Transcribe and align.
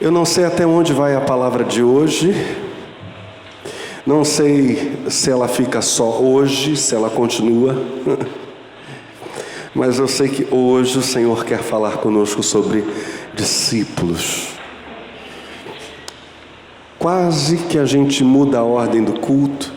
Eu 0.00 0.12
não 0.12 0.24
sei 0.24 0.44
até 0.44 0.64
onde 0.64 0.92
vai 0.92 1.16
a 1.16 1.20
palavra 1.20 1.64
de 1.64 1.82
hoje, 1.82 2.32
não 4.06 4.24
sei 4.24 4.96
se 5.10 5.28
ela 5.28 5.48
fica 5.48 5.82
só 5.82 6.20
hoje, 6.20 6.76
se 6.76 6.94
ela 6.94 7.10
continua, 7.10 7.74
mas 9.74 9.98
eu 9.98 10.06
sei 10.06 10.28
que 10.28 10.46
hoje 10.54 10.98
o 10.98 11.02
Senhor 11.02 11.44
quer 11.44 11.58
falar 11.58 11.96
conosco 11.96 12.44
sobre 12.44 12.84
discípulos. 13.34 14.50
Quase 16.96 17.56
que 17.56 17.76
a 17.76 17.84
gente 17.84 18.22
muda 18.22 18.60
a 18.60 18.64
ordem 18.64 19.02
do 19.02 19.18
culto, 19.18 19.72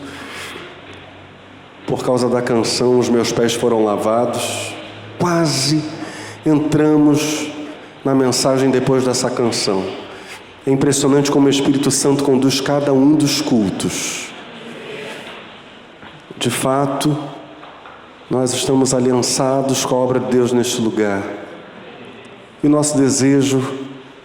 por 1.84 2.04
causa 2.04 2.28
da 2.28 2.40
canção 2.40 2.96
Os 2.96 3.08
Meus 3.08 3.32
Pés 3.32 3.54
Foram 3.54 3.84
Lavados, 3.84 4.72
quase 5.18 5.82
entramos 6.46 7.50
na 8.04 8.14
mensagem 8.14 8.70
depois 8.70 9.04
dessa 9.04 9.28
canção. 9.28 10.01
É 10.64 10.70
impressionante 10.70 11.30
como 11.30 11.48
o 11.48 11.50
Espírito 11.50 11.90
Santo 11.90 12.22
conduz 12.22 12.60
cada 12.60 12.92
um 12.92 13.14
dos 13.14 13.40
cultos. 13.40 14.28
De 16.38 16.50
fato, 16.50 17.16
nós 18.30 18.52
estamos 18.52 18.94
aliançados 18.94 19.84
com 19.84 19.96
a 19.96 19.98
obra 19.98 20.20
de 20.20 20.26
Deus 20.26 20.52
neste 20.52 20.80
lugar. 20.80 21.22
E 22.62 22.66
o 22.68 22.70
nosso 22.70 22.96
desejo 22.96 23.60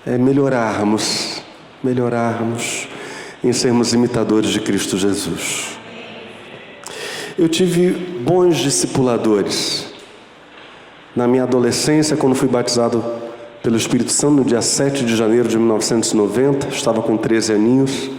é 0.06 0.16
melhorarmos, 0.16 1.42
melhorarmos 1.84 2.88
em 3.44 3.52
sermos 3.52 3.94
imitadores 3.94 4.52
de 4.52 4.60
Cristo 4.60 4.96
Jesus. 4.96 5.78
Eu 7.38 7.50
tive 7.50 7.92
bons 7.92 8.58
discipuladores. 8.58 9.92
Na 11.16 11.28
minha 11.28 11.44
adolescência, 11.44 12.16
quando 12.16 12.36
fui 12.36 12.48
batizado 12.48 13.04
pelo 13.68 13.76
Espírito 13.76 14.14
Santo 14.14 14.36
no 14.36 14.46
dia 14.46 14.62
7 14.62 15.04
de 15.04 15.14
janeiro 15.14 15.50
de 15.50 15.58
1990, 15.58 16.70
estava 16.70 17.02
com 17.02 17.18
13 17.18 17.52
aninhos, 17.52 18.10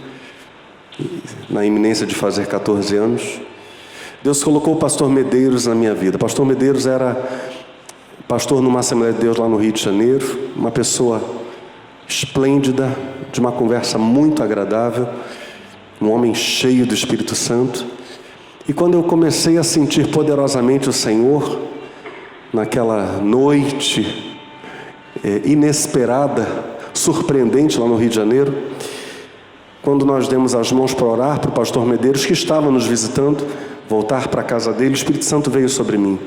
na 1.49 1.65
iminência 1.65 2.05
de 2.05 2.13
fazer 2.13 2.45
14 2.45 2.95
anos. 2.95 3.41
Deus 4.21 4.43
colocou 4.43 4.75
o 4.75 4.77
pastor 4.77 5.09
Medeiros 5.09 5.65
na 5.65 5.73
minha 5.73 5.95
vida. 5.95 6.17
O 6.17 6.19
pastor 6.19 6.45
Medeiros 6.45 6.85
era 6.85 7.17
pastor 8.27 8.61
numa 8.61 8.81
Assembleia 8.81 9.11
de 9.11 9.21
Deus 9.21 9.37
lá 9.37 9.49
no 9.49 9.57
Rio 9.57 9.71
de 9.71 9.81
Janeiro, 9.81 10.51
uma 10.55 10.69
pessoa 10.69 11.19
esplêndida, 12.07 12.95
de 13.31 13.39
uma 13.39 13.51
conversa 13.51 13.97
muito 13.97 14.43
agradável, 14.43 15.09
um 15.99 16.11
homem 16.11 16.35
cheio 16.35 16.85
do 16.85 16.93
Espírito 16.93 17.33
Santo. 17.33 17.87
E 18.67 18.71
quando 18.71 18.93
eu 18.93 19.01
comecei 19.01 19.57
a 19.57 19.63
sentir 19.63 20.11
poderosamente 20.11 20.87
o 20.87 20.93
Senhor, 20.93 21.59
naquela 22.53 23.17
noite 23.17 24.28
é, 25.23 25.41
inesperada, 25.45 26.47
surpreendente 26.93 27.79
lá 27.79 27.87
no 27.87 27.95
Rio 27.95 28.09
de 28.09 28.15
Janeiro, 28.15 28.53
quando 29.81 30.05
nós 30.05 30.27
demos 30.27 30.53
as 30.53 30.71
mãos 30.71 30.93
para 30.93 31.05
orar 31.05 31.39
para 31.39 31.49
o 31.49 31.53
pastor 31.53 31.85
Medeiros, 31.85 32.25
que 32.25 32.33
estava 32.33 32.69
nos 32.69 32.85
visitando, 32.85 33.45
voltar 33.87 34.27
para 34.27 34.41
a 34.41 34.43
casa 34.43 34.73
dele, 34.73 34.91
o 34.91 34.95
Espírito 34.95 35.25
Santo 35.25 35.49
veio 35.49 35.69
sobre 35.69 35.97
mim. 35.97 36.19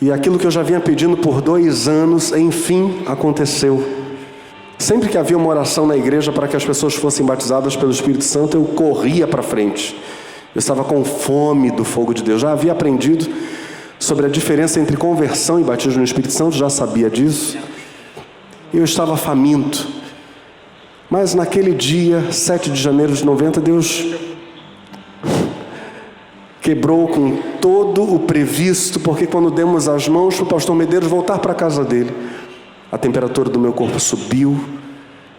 E 0.00 0.10
aquilo 0.10 0.38
que 0.38 0.46
eu 0.46 0.50
já 0.50 0.62
vinha 0.62 0.80
pedindo 0.80 1.16
por 1.16 1.40
dois 1.40 1.86
anos, 1.86 2.32
enfim, 2.32 3.02
aconteceu. 3.06 3.86
Sempre 4.76 5.08
que 5.08 5.16
havia 5.16 5.36
uma 5.36 5.48
oração 5.48 5.86
na 5.86 5.96
igreja 5.96 6.32
para 6.32 6.48
que 6.48 6.56
as 6.56 6.64
pessoas 6.64 6.94
fossem 6.94 7.24
batizadas 7.24 7.76
pelo 7.76 7.92
Espírito 7.92 8.24
Santo, 8.24 8.56
eu 8.56 8.64
corria 8.64 9.28
para 9.28 9.42
frente. 9.42 9.96
Eu 10.52 10.58
estava 10.58 10.82
com 10.82 11.04
fome 11.04 11.70
do 11.70 11.84
fogo 11.84 12.12
de 12.12 12.24
Deus. 12.24 12.40
Já 12.40 12.50
havia 12.50 12.72
aprendido 12.72 13.28
sobre 14.02 14.26
a 14.26 14.28
diferença 14.28 14.80
entre 14.80 14.96
conversão 14.96 15.60
e 15.60 15.62
batismo 15.62 15.98
no 15.98 16.04
Espírito 16.04 16.32
Santo, 16.32 16.56
já 16.56 16.68
sabia 16.68 17.08
disso. 17.08 17.56
Eu 18.74 18.82
estava 18.82 19.16
faminto. 19.16 19.86
Mas 21.08 21.34
naquele 21.34 21.72
dia, 21.72 22.32
7 22.32 22.70
de 22.70 22.82
janeiro 22.82 23.12
de 23.12 23.24
90, 23.24 23.60
Deus 23.60 24.04
quebrou 26.60 27.06
com 27.06 27.36
todo 27.60 28.12
o 28.12 28.18
previsto, 28.18 28.98
porque 28.98 29.24
quando 29.24 29.52
demos 29.52 29.88
as 29.88 30.08
mãos 30.08 30.34
para 30.34 30.44
o 30.44 30.48
pastor 30.48 30.74
Medeiros 30.74 31.08
voltar 31.08 31.38
para 31.38 31.52
a 31.52 31.54
casa 31.54 31.84
dele, 31.84 32.12
a 32.90 32.98
temperatura 32.98 33.48
do 33.48 33.58
meu 33.60 33.72
corpo 33.72 34.00
subiu, 34.00 34.58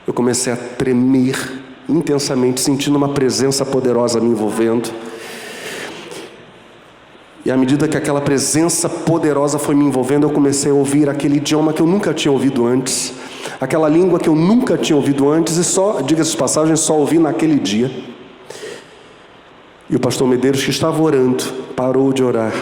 eu 0.08 0.14
comecei 0.14 0.54
a 0.54 0.56
tremer 0.56 1.36
intensamente, 1.90 2.62
sentindo 2.62 2.96
uma 2.96 3.10
presença 3.10 3.66
poderosa 3.66 4.22
me 4.22 4.30
envolvendo. 4.30 4.90
E 7.46 7.52
à 7.52 7.58
medida 7.58 7.88
que 7.88 7.98
aquela 7.98 8.22
presença 8.22 8.88
poderosa 8.88 9.60
foi 9.60 9.76
me 9.76 9.84
envolvendo, 9.84 10.26
eu 10.26 10.32
comecei 10.32 10.72
a 10.72 10.74
ouvir 10.74 11.10
aquele 11.10 11.38
idioma 11.38 11.74
que 11.74 11.82
eu 11.82 11.88
nunca 11.88 12.14
tinha 12.14 12.32
ouvido 12.32 12.66
antes, 12.66 13.14
aquela 13.60 13.90
língua 13.90 14.18
que 14.18 14.30
eu 14.30 14.36
nunca 14.36 14.78
tinha 14.78 14.96
ouvido 14.96 15.30
antes, 15.30 15.58
e 15.58 15.64
só, 15.64 16.02
diga-se 16.02 16.32
de 16.32 16.38
passagem, 16.38 16.76
só 16.78 16.98
ouvi 16.98 17.20
naquele 17.20 17.60
dia. 17.60 17.92
E 19.90 19.96
o 19.96 20.00
pastor 20.00 20.26
Medeiros, 20.28 20.64
que 20.64 20.70
estava 20.70 21.02
orando, 21.02 21.44
parou 21.76 22.14
de 22.14 22.24
orar. 22.24 22.54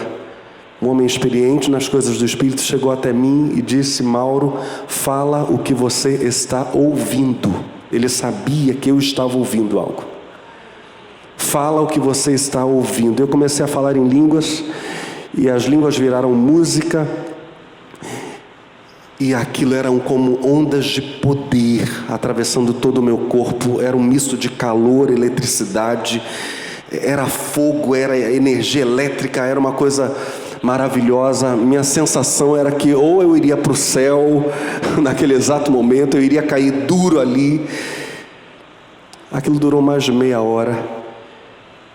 Um 0.82 0.88
homem 0.88 1.06
experiente 1.06 1.70
nas 1.70 1.88
coisas 1.88 2.18
do 2.18 2.24
Espírito 2.24 2.60
chegou 2.60 2.90
até 2.90 3.12
mim 3.12 3.52
e 3.56 3.62
disse: 3.62 4.02
Mauro, 4.02 4.58
fala 4.88 5.44
o 5.44 5.58
que 5.58 5.72
você 5.72 6.10
está 6.26 6.72
ouvindo. 6.74 7.54
Ele 7.92 8.08
sabia 8.08 8.74
que 8.74 8.90
eu 8.90 8.98
estava 8.98 9.38
ouvindo 9.38 9.78
algo. 9.78 10.11
Fala 11.42 11.82
o 11.82 11.86
que 11.86 12.00
você 12.00 12.32
está 12.32 12.64
ouvindo. 12.64 13.20
Eu 13.20 13.28
comecei 13.28 13.62
a 13.62 13.68
falar 13.68 13.94
em 13.94 14.08
línguas 14.08 14.64
e 15.36 15.50
as 15.50 15.64
línguas 15.64 15.98
viraram 15.98 16.32
música 16.32 17.06
e 19.20 19.34
aquilo 19.34 19.74
eram 19.74 19.98
como 19.98 20.38
ondas 20.42 20.86
de 20.86 21.02
poder 21.02 21.86
atravessando 22.08 22.72
todo 22.72 22.98
o 22.98 23.02
meu 23.02 23.18
corpo. 23.18 23.82
Era 23.82 23.94
um 23.94 24.02
misto 24.02 24.34
de 24.34 24.48
calor, 24.48 25.10
eletricidade, 25.10 26.22
era 26.90 27.26
fogo, 27.26 27.94
era 27.94 28.16
energia 28.16 28.82
elétrica, 28.82 29.42
era 29.42 29.60
uma 29.60 29.72
coisa 29.72 30.16
maravilhosa. 30.62 31.54
Minha 31.54 31.82
sensação 31.82 32.56
era 32.56 32.70
que 32.70 32.94
ou 32.94 33.20
eu 33.20 33.36
iria 33.36 33.58
para 33.58 33.72
o 33.72 33.76
céu 33.76 34.50
naquele 35.02 35.34
exato 35.34 35.70
momento, 35.70 36.16
eu 36.16 36.22
iria 36.22 36.42
cair 36.42 36.70
duro 36.86 37.20
ali. 37.20 37.66
Aquilo 39.30 39.58
durou 39.58 39.82
mais 39.82 40.04
de 40.04 40.12
meia 40.12 40.40
hora. 40.40 41.01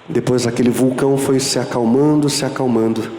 Depois 0.10 0.48
aquele 0.48 0.70
vulcão 0.70 1.18
foi 1.18 1.40
se 1.40 1.60
acalmando, 1.60 2.30
se 2.30 2.46
acalmando. 2.46 3.12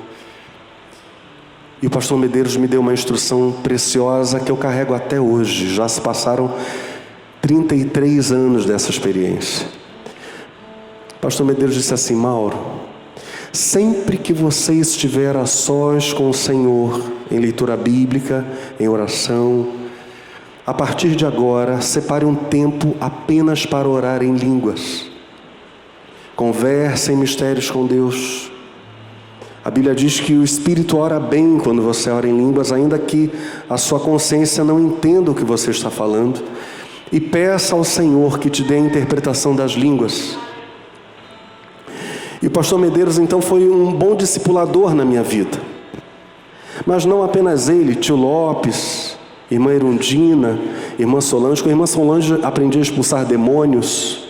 E 1.83 1.87
o 1.87 1.91
pastor 1.91 2.19
Medeiros 2.19 2.57
me 2.57 2.67
deu 2.67 2.81
uma 2.81 2.93
instrução 2.93 3.53
preciosa 3.63 4.41
que 4.41 4.51
eu 4.51 4.57
carrego 4.57 4.95
até 4.95 5.21
hoje. 5.21 5.73
Já 5.75 5.87
se 5.89 6.01
passaram 6.01 6.53
33 7.41 8.33
anos 8.33 8.65
dessa 8.65 8.91
experiência. 8.91 9.67
O 11.17 11.21
pastor 11.21 11.47
Medeiros 11.47 11.75
disse 11.75 11.93
assim: 11.95 12.15
Mauro, 12.15 12.59
sempre 13.53 14.17
que 14.17 14.33
você 14.33 14.73
estiver 14.75 15.37
a 15.37 15.47
sós 15.47 16.13
com 16.13 16.31
o 16.31 16.35
Senhor, 16.35 17.01
em 17.31 17.39
leitura 17.39 17.77
bíblica, 17.77 18.45
em 18.81 18.89
oração, 18.89 19.75
a 20.67 20.75
partir 20.75 21.17
de 21.17 21.25
agora, 21.25 21.81
separe 21.81 22.25
um 22.25 22.35
tempo 22.35 22.97
apenas 23.01 23.65
para 23.65 23.89
orar 23.89 24.23
em 24.23 24.35
línguas. 24.35 25.08
Conversa 26.39 27.13
em 27.13 27.17
mistérios 27.17 27.69
com 27.69 27.85
Deus. 27.85 28.49
A 29.65 29.73
Bíblia 29.73 29.93
diz 29.93 30.21
que 30.21 30.35
o 30.35 30.45
Espírito 30.45 30.97
ora 30.97 31.19
bem 31.19 31.59
quando 31.59 31.83
você 31.83 32.11
ora 32.11 32.29
em 32.29 32.37
línguas, 32.37 32.71
ainda 32.71 32.97
que 32.97 33.29
a 33.69 33.77
sua 33.77 33.99
consciência 33.99 34.63
não 34.63 34.79
entenda 34.79 35.33
o 35.33 35.35
que 35.35 35.43
você 35.43 35.73
está 35.73 35.91
falando. 35.91 36.41
E 37.11 37.19
peça 37.19 37.75
ao 37.75 37.83
Senhor 37.83 38.39
que 38.39 38.49
te 38.49 38.63
dê 38.63 38.77
a 38.77 38.79
interpretação 38.79 39.57
das 39.57 39.73
línguas. 39.73 40.39
E 42.41 42.47
o 42.47 42.51
pastor 42.53 42.79
Medeiros 42.79 43.19
então 43.19 43.43
foi 43.43 43.69
um 43.69 43.93
bom 43.93 44.15
discipulador 44.15 44.95
na 44.95 45.05
minha 45.05 45.25
vida. 45.25 45.59
Mas 46.87 47.05
não 47.05 47.25
apenas 47.25 47.69
ele, 47.69 47.97
tio 47.97 48.15
Lopes, 48.15 49.19
irmã 49.51 49.73
Erundina, 49.73 50.57
irmã 51.01 51.21
Solange. 51.21 51.61
Com 51.61 51.69
a 51.69 51.73
irmã 51.73 51.85
Solange 51.85 52.39
aprendi 52.45 52.79
a 52.79 52.83
expulsar 52.83 53.25
demônios. 53.27 54.28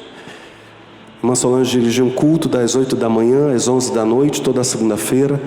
Irmã 1.22 1.34
Solange 1.34 1.80
dirigiu 1.80 2.06
um 2.06 2.10
culto 2.10 2.48
das 2.48 2.76
8 2.76 2.94
da 2.94 3.08
manhã 3.08 3.52
às 3.52 3.66
11 3.66 3.92
da 3.92 4.04
noite, 4.04 4.40
toda 4.40 4.62
segunda-feira, 4.62 5.40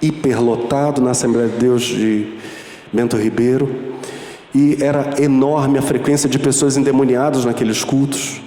hiperlotado 0.00 1.02
na 1.02 1.10
Assembleia 1.10 1.48
de 1.48 1.58
Deus 1.58 1.82
de 1.82 2.26
Bento 2.90 3.16
Ribeiro. 3.16 3.68
E 4.54 4.78
era 4.80 5.20
enorme 5.22 5.78
a 5.78 5.82
frequência 5.82 6.28
de 6.28 6.38
pessoas 6.38 6.78
endemoniadas 6.78 7.44
naqueles 7.44 7.84
cultos. 7.84 8.40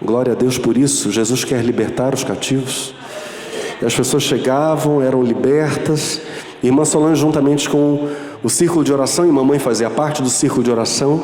Glória 0.00 0.32
a 0.32 0.36
Deus 0.36 0.56
por 0.56 0.76
isso. 0.78 1.12
Jesus 1.12 1.44
quer 1.44 1.62
libertar 1.62 2.14
os 2.14 2.24
cativos. 2.24 2.94
E 3.80 3.84
as 3.84 3.94
pessoas 3.94 4.22
chegavam, 4.22 5.02
eram 5.02 5.22
libertas. 5.22 6.22
Irmã 6.62 6.84
Solange, 6.84 7.20
juntamente 7.20 7.68
com 7.68 8.08
o 8.42 8.48
círculo 8.48 8.82
de 8.82 8.92
oração, 8.92 9.26
e 9.26 9.30
mamãe 9.30 9.58
fazia 9.58 9.90
parte 9.90 10.22
do 10.22 10.30
círculo 10.30 10.62
de 10.62 10.70
oração, 10.70 11.20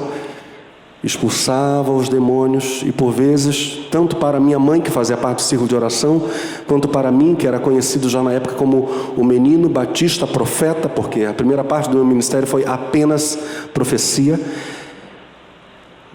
expulsava 1.02 1.92
os 1.92 2.08
demônios 2.08 2.82
e 2.84 2.90
por 2.90 3.12
vezes, 3.12 3.86
tanto 3.90 4.16
para 4.16 4.40
minha 4.40 4.58
mãe 4.58 4.80
que 4.80 4.90
fazia 4.90 5.16
parte 5.16 5.36
do 5.36 5.42
círculo 5.42 5.68
de 5.68 5.74
oração, 5.74 6.28
quanto 6.66 6.88
para 6.88 7.12
mim 7.12 7.34
que 7.34 7.46
era 7.46 7.60
conhecido 7.60 8.08
já 8.08 8.22
na 8.22 8.32
época 8.32 8.54
como 8.56 8.88
o 9.16 9.24
menino 9.24 9.68
batista 9.68 10.26
profeta, 10.26 10.88
porque 10.88 11.24
a 11.24 11.32
primeira 11.32 11.62
parte 11.62 11.88
do 11.88 11.96
meu 11.96 12.04
ministério 12.04 12.48
foi 12.48 12.64
apenas 12.64 13.38
profecia. 13.72 14.40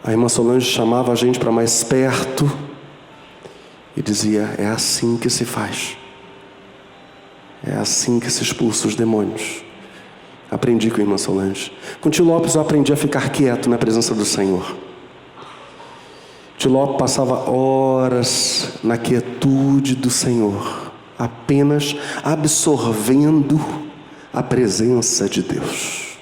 A 0.04 0.12
irmã 0.12 0.28
Solange 0.28 0.70
chamava 0.70 1.14
a 1.14 1.16
gente 1.16 1.40
para 1.40 1.52
mais 1.52 1.82
perto 1.84 2.52
e 3.96 4.02
dizia: 4.02 4.54
É 4.58 4.66
assim 4.66 5.16
que 5.16 5.30
se 5.30 5.46
faz. 5.46 5.98
É 7.66 7.76
assim 7.76 8.20
que 8.20 8.30
se 8.30 8.44
expulsa 8.44 8.90
os 8.90 8.96
demônios. 8.96 9.64
Aprendi 10.54 10.92
com 10.92 10.98
a 10.98 11.00
irmã 11.02 11.18
Solange. 11.18 11.74
Com 12.00 12.12
tio 12.12 12.24
Lopes 12.24 12.54
eu 12.54 12.62
aprendi 12.62 12.94
a 12.94 12.96
ficar 12.96 13.30
quieto 13.30 13.68
na 13.68 13.78
presença 13.78 14.14
do 14.14 14.24
Senhor. 14.24 14.76
Tio 16.60 16.72
Lopes 16.72 16.98
passava 16.98 17.50
horas 17.50 18.74
na 18.84 18.96
quietude 18.96 19.96
do 19.96 20.12
Senhor, 20.12 20.92
apenas 21.18 21.96
absorvendo 22.24 23.60
a 24.32 24.44
presença 24.44 25.28
de 25.28 25.42
Deus. 25.42 26.18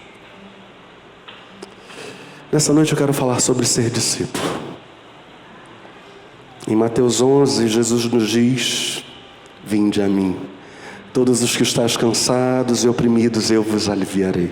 Nessa 2.50 2.72
noite 2.72 2.94
eu 2.94 2.98
quero 2.98 3.12
falar 3.12 3.42
sobre 3.42 3.66
ser 3.66 3.90
discípulo. 3.90 4.46
Em 6.66 6.76
Mateus 6.76 7.20
11, 7.20 7.68
Jesus 7.68 8.06
nos 8.06 8.30
diz: 8.30 9.04
Vinde 9.62 10.02
a 10.02 10.08
mim, 10.08 10.38
todos 11.14 11.44
os 11.44 11.56
que 11.56 11.64
estáis 11.64 11.98
cansados 11.98 12.84
e 12.84 12.88
oprimidos, 12.88 13.52
eu 13.52 13.62
vos 13.62 13.90
aliviarei. 13.90 14.52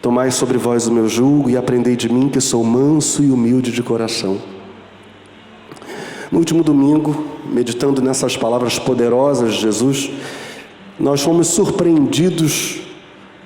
Tomai 0.00 0.30
sobre 0.30 0.56
vós 0.56 0.86
o 0.86 0.92
meu 0.92 1.08
jugo 1.08 1.50
e 1.50 1.56
aprendei 1.56 1.96
de 1.96 2.08
mim, 2.08 2.28
que 2.28 2.40
sou 2.40 2.64
manso 2.64 3.22
e 3.22 3.30
humilde 3.30 3.70
de 3.72 3.82
coração. 3.82 4.38
No 6.30 6.38
último 6.38 6.62
domingo, 6.62 7.24
meditando 7.44 8.02
nessas 8.02 8.36
palavras 8.36 8.78
poderosas 8.78 9.54
de 9.54 9.60
Jesus, 9.60 10.10
nós 10.98 11.20
fomos 11.20 11.48
surpreendidos 11.48 12.80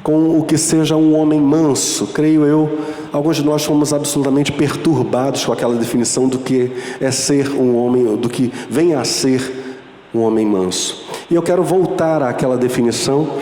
com 0.02 0.38
o 0.38 0.44
que 0.44 0.56
seja 0.56 0.96
um 0.96 1.14
homem 1.14 1.40
manso. 1.40 2.06
Creio 2.08 2.46
eu, 2.46 2.78
alguns 3.12 3.36
de 3.36 3.44
nós 3.44 3.64
fomos 3.64 3.92
absolutamente 3.92 4.52
perturbados 4.52 5.44
com 5.44 5.52
aquela 5.52 5.74
definição 5.74 6.28
do 6.28 6.38
que 6.38 6.72
é 7.00 7.10
ser 7.10 7.50
um 7.50 7.76
homem, 7.76 8.16
do 8.16 8.28
que 8.28 8.52
vem 8.68 8.94
a 8.94 9.04
ser 9.04 9.76
um 10.14 10.20
homem 10.20 10.46
manso. 10.46 11.09
E 11.30 11.34
eu 11.36 11.42
quero 11.42 11.62
voltar 11.62 12.24
àquela 12.24 12.56
definição 12.58 13.38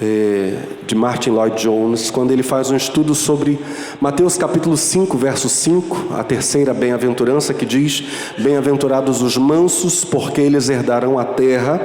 é, 0.00 0.56
de 0.84 0.96
Martin 0.96 1.30
Lloyd 1.30 1.62
Jones, 1.62 2.10
quando 2.10 2.32
ele 2.32 2.42
faz 2.42 2.72
um 2.72 2.76
estudo 2.76 3.14
sobre 3.14 3.56
Mateus 4.00 4.36
capítulo 4.36 4.76
5, 4.76 5.16
verso 5.16 5.48
5, 5.48 6.08
a 6.18 6.24
terceira 6.24 6.74
bem-aventurança, 6.74 7.54
que 7.54 7.64
diz: 7.64 8.02
Bem-aventurados 8.36 9.22
os 9.22 9.36
mansos, 9.36 10.04
porque 10.04 10.40
eles 10.40 10.68
herdarão 10.68 11.20
a 11.20 11.24
terra. 11.24 11.80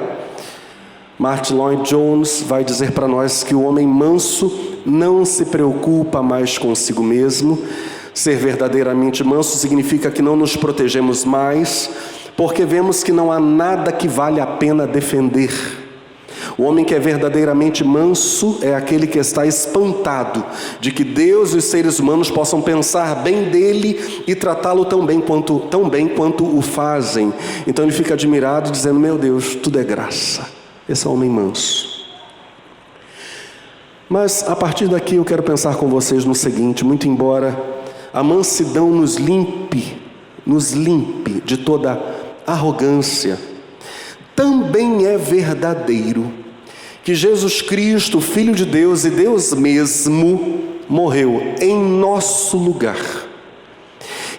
Martin 1.19 1.53
Lloyd 1.53 1.83
Jones 1.83 2.41
vai 2.41 2.63
dizer 2.63 2.91
para 2.91 3.07
nós 3.07 3.43
que 3.43 3.53
o 3.53 3.61
homem 3.61 3.85
manso 3.85 4.51
não 4.83 5.23
se 5.23 5.45
preocupa 5.45 6.23
mais 6.23 6.57
consigo 6.57 7.03
mesmo. 7.03 7.61
Ser 8.15 8.35
verdadeiramente 8.37 9.23
manso 9.23 9.59
significa 9.59 10.09
que 10.09 10.23
não 10.23 10.35
nos 10.35 10.55
protegemos 10.55 11.23
mais, 11.23 11.87
porque 12.37 12.63
vemos 12.63 13.03
que 13.03 13.11
não 13.11 13.31
há 13.31 13.39
nada 13.39 13.91
que 13.91 14.07
vale 14.07 14.39
a 14.39 14.45
pena 14.45 14.85
defender. 14.85 15.51
O 16.55 16.63
homem 16.63 16.85
que 16.85 16.93
é 16.93 16.99
verdadeiramente 16.99 17.83
manso 17.83 18.59
é 18.61 18.75
aquele 18.75 19.07
que 19.07 19.17
está 19.17 19.45
espantado 19.45 20.45
de 20.79 20.91
que 20.91 21.03
Deus 21.03 21.53
e 21.53 21.57
os 21.57 21.65
seres 21.65 21.99
humanos 21.99 22.29
possam 22.29 22.61
pensar 22.61 23.15
bem 23.23 23.45
dele 23.49 24.23
e 24.27 24.35
tratá-lo 24.35 24.85
tão 24.85 25.05
bem 25.05 25.19
quanto 25.19 25.59
tão 25.61 25.89
bem 25.89 26.07
quanto 26.07 26.45
o 26.45 26.61
fazem. 26.61 27.33
Então 27.65 27.83
ele 27.83 27.91
fica 27.91 28.13
admirado 28.13 28.71
dizendo: 28.71 28.99
"Meu 28.99 29.17
Deus, 29.17 29.55
tudo 29.55 29.79
é 29.79 29.83
graça". 29.83 30.47
Esse 30.87 31.05
é 31.05 31.09
o 31.09 31.13
homem 31.13 31.29
manso. 31.29 31.97
Mas 34.07 34.47
a 34.47 34.55
partir 34.55 34.87
daqui 34.87 35.15
eu 35.15 35.25
quero 35.25 35.43
pensar 35.43 35.75
com 35.75 35.87
vocês 35.87 36.23
no 36.23 36.35
seguinte: 36.35 36.85
muito 36.85 37.07
embora 37.07 37.59
a 38.13 38.23
mansidão 38.23 38.89
nos 38.89 39.15
limpe, 39.15 39.97
nos 40.45 40.71
limpe 40.71 41.41
de 41.45 41.57
toda 41.57 42.16
arrogância, 42.47 43.37
também 44.35 45.05
é 45.05 45.17
verdadeiro 45.17 46.31
que 47.03 47.13
Jesus 47.13 47.61
Cristo, 47.61 48.19
Filho 48.19 48.55
de 48.55 48.65
Deus 48.65 49.05
e 49.05 49.09
Deus 49.09 49.53
mesmo, 49.53 50.63
morreu 50.89 51.53
em 51.61 51.77
nosso 51.77 52.57
lugar. 52.57 52.97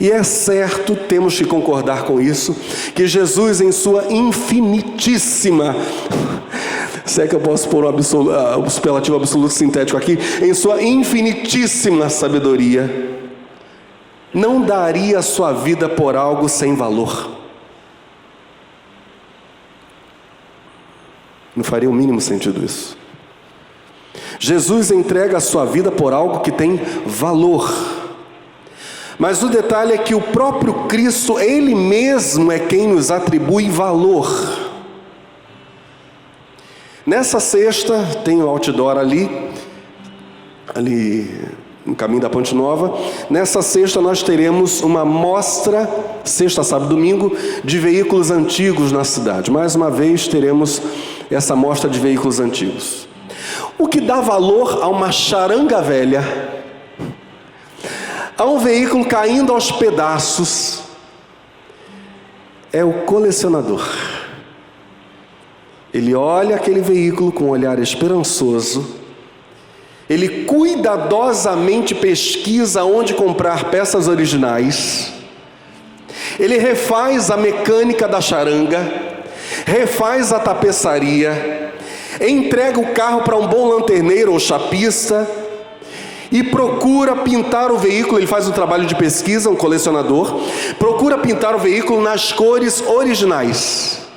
E 0.01 0.11
é 0.11 0.23
certo, 0.23 0.95
temos 0.95 1.37
que 1.37 1.45
concordar 1.45 2.05
com 2.05 2.21
isso, 2.21 2.57
que 2.95 3.07
Jesus, 3.07 3.61
em 3.61 3.73
sua 3.73 4.13
infinitíssima 4.13 5.75
se 7.09 7.23
é 7.23 7.27
que 7.27 7.35
eu 7.35 7.41
posso 7.41 7.69
pôr 7.69 7.85
um, 7.85 7.89
absoluto, 7.89 8.31
uh, 8.31 8.59
um 8.59 8.69
superlativo 8.69 9.17
absoluto 9.17 9.55
sintético 9.55 9.97
aqui, 9.97 10.19
em 10.43 10.53
sua 10.53 10.83
infinitíssima 10.83 12.09
sabedoria, 12.11 13.19
não 14.33 14.61
daria 14.61 15.19
a 15.19 15.23
sua 15.23 15.53
vida 15.53 15.89
por 15.89 16.15
algo 16.15 16.49
sem 16.49 16.75
valor. 16.77 17.38
Não 21.59 21.65
faria 21.65 21.91
o 21.91 21.93
mínimo 21.93 22.21
sentido 22.21 22.65
isso. 22.65 22.97
Jesus 24.39 24.93
entrega 24.93 25.39
a 25.39 25.41
sua 25.41 25.65
vida 25.65 25.91
por 25.91 26.13
algo 26.13 26.39
que 26.39 26.53
tem 26.53 26.81
valor. 27.05 27.69
Mas 29.19 29.43
o 29.43 29.49
detalhe 29.49 29.93
é 29.93 29.99
que 29.99 30.15
o 30.15 30.21
próprio 30.21 30.87
Cristo, 30.87 31.37
Ele 31.37 31.75
mesmo 31.75 32.53
é 32.53 32.61
quem 32.61 32.87
nos 32.87 33.11
atribui 33.11 33.69
valor. 33.69 34.31
Nessa 37.05 37.41
sexta, 37.41 38.05
tem 38.25 38.41
o 38.41 38.49
outdoor 38.49 38.97
ali, 38.97 39.29
ali 40.73 41.45
no 41.89 41.97
caminho 41.97 42.21
da 42.21 42.29
Ponte 42.29 42.55
Nova. 42.55 42.99
Nessa 43.31 43.63
sexta 43.63 44.01
nós 44.01 44.23
teremos 44.23 44.83
uma 44.83 45.07
mostra, 45.07 45.89
sexta, 46.23 46.63
sábado, 46.63 46.91
domingo, 46.91 47.35
de 47.65 47.79
veículos 47.79 48.31
antigos 48.31 48.93
na 48.93 49.05
cidade. 49.05 49.51
Mais 49.51 49.75
uma 49.75 49.91
vez 49.91 50.29
teremos 50.29 50.83
essa 51.31 51.57
mostra 51.57 51.89
de 51.89 51.99
veículos 51.99 52.41
antigos. 52.41 53.09
O 53.79 53.89
que 53.89 54.01
dá 54.03 54.21
valor 54.21 54.83
a 54.83 54.89
uma 54.89 55.11
charanga 55.11 55.81
velha, 55.81 56.23
a 58.37 58.45
um 58.45 58.59
veículo 58.59 59.07
caindo 59.07 59.53
aos 59.53 59.73
pedaços, 59.73 60.83
é 62.71 62.85
o 62.85 62.93
colecionador. 63.05 63.83
Ele 65.95 66.15
olha 66.15 66.57
aquele 66.57 66.83
veículo 66.83 67.33
com 67.33 67.45
um 67.45 67.51
olhar 67.51 67.79
esperançoso, 67.79 69.08
ele 70.09 70.45
cuidadosamente 70.45 71.95
pesquisa 71.95 72.83
onde 72.85 73.15
comprar 73.15 73.65
peças 73.65 74.09
originais, 74.09 75.13
ele 76.39 76.57
refaz 76.59 77.31
a 77.31 77.37
mecânica 77.37 78.09
da 78.09 78.21
charanga, 78.21 78.81
refaz 79.67 80.33
a 80.33 80.39
tapeçaria, 80.39 81.73
entrega 82.21 82.81
o 82.81 82.93
carro 82.93 83.23
para 83.23 83.37
um 83.37 83.47
bom 83.47 83.69
lanterneiro 83.69 84.33
ou 84.33 84.41
chapista 84.41 85.29
e 86.31 86.43
procura 86.43 87.17
pintar 87.17 87.71
o 87.71 87.79
veículo. 87.79 88.19
Ele 88.19 88.27
faz 88.27 88.49
um 88.49 88.53
trabalho 88.53 88.87
de 88.87 88.95
pesquisa, 88.95 89.51
um 89.51 89.57
colecionador, 89.57 90.41
procura 90.79 91.19
pintar 91.19 91.55
o 91.55 91.59
veículo 91.59 92.01
nas 92.01 92.33
cores 92.33 92.81
originais. 92.87 94.08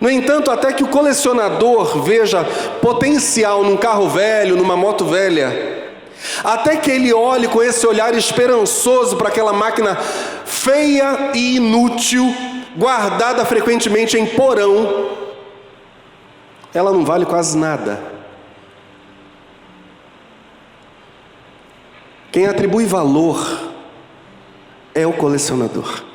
No 0.00 0.08
entanto, 0.08 0.50
até 0.50 0.72
que 0.72 0.82
o 0.82 0.88
colecionador 0.88 2.00
veja 2.02 2.42
potencial 2.80 3.62
num 3.62 3.76
carro 3.76 4.08
velho, 4.08 4.56
numa 4.56 4.76
moto 4.76 5.04
velha, 5.04 5.92
até 6.42 6.76
que 6.76 6.90
ele 6.90 7.12
olhe 7.12 7.48
com 7.48 7.62
esse 7.62 7.86
olhar 7.86 8.14
esperançoso 8.14 9.16
para 9.16 9.28
aquela 9.28 9.52
máquina 9.52 9.96
feia 10.44 11.32
e 11.34 11.56
inútil, 11.56 12.34
guardada 12.76 13.44
frequentemente 13.44 14.16
em 14.16 14.24
porão, 14.24 15.10
ela 16.72 16.92
não 16.92 17.04
vale 17.04 17.26
quase 17.26 17.58
nada. 17.58 18.00
Quem 22.32 22.46
atribui 22.46 22.86
valor 22.86 23.70
é 24.94 25.06
o 25.06 25.12
colecionador. 25.12 26.09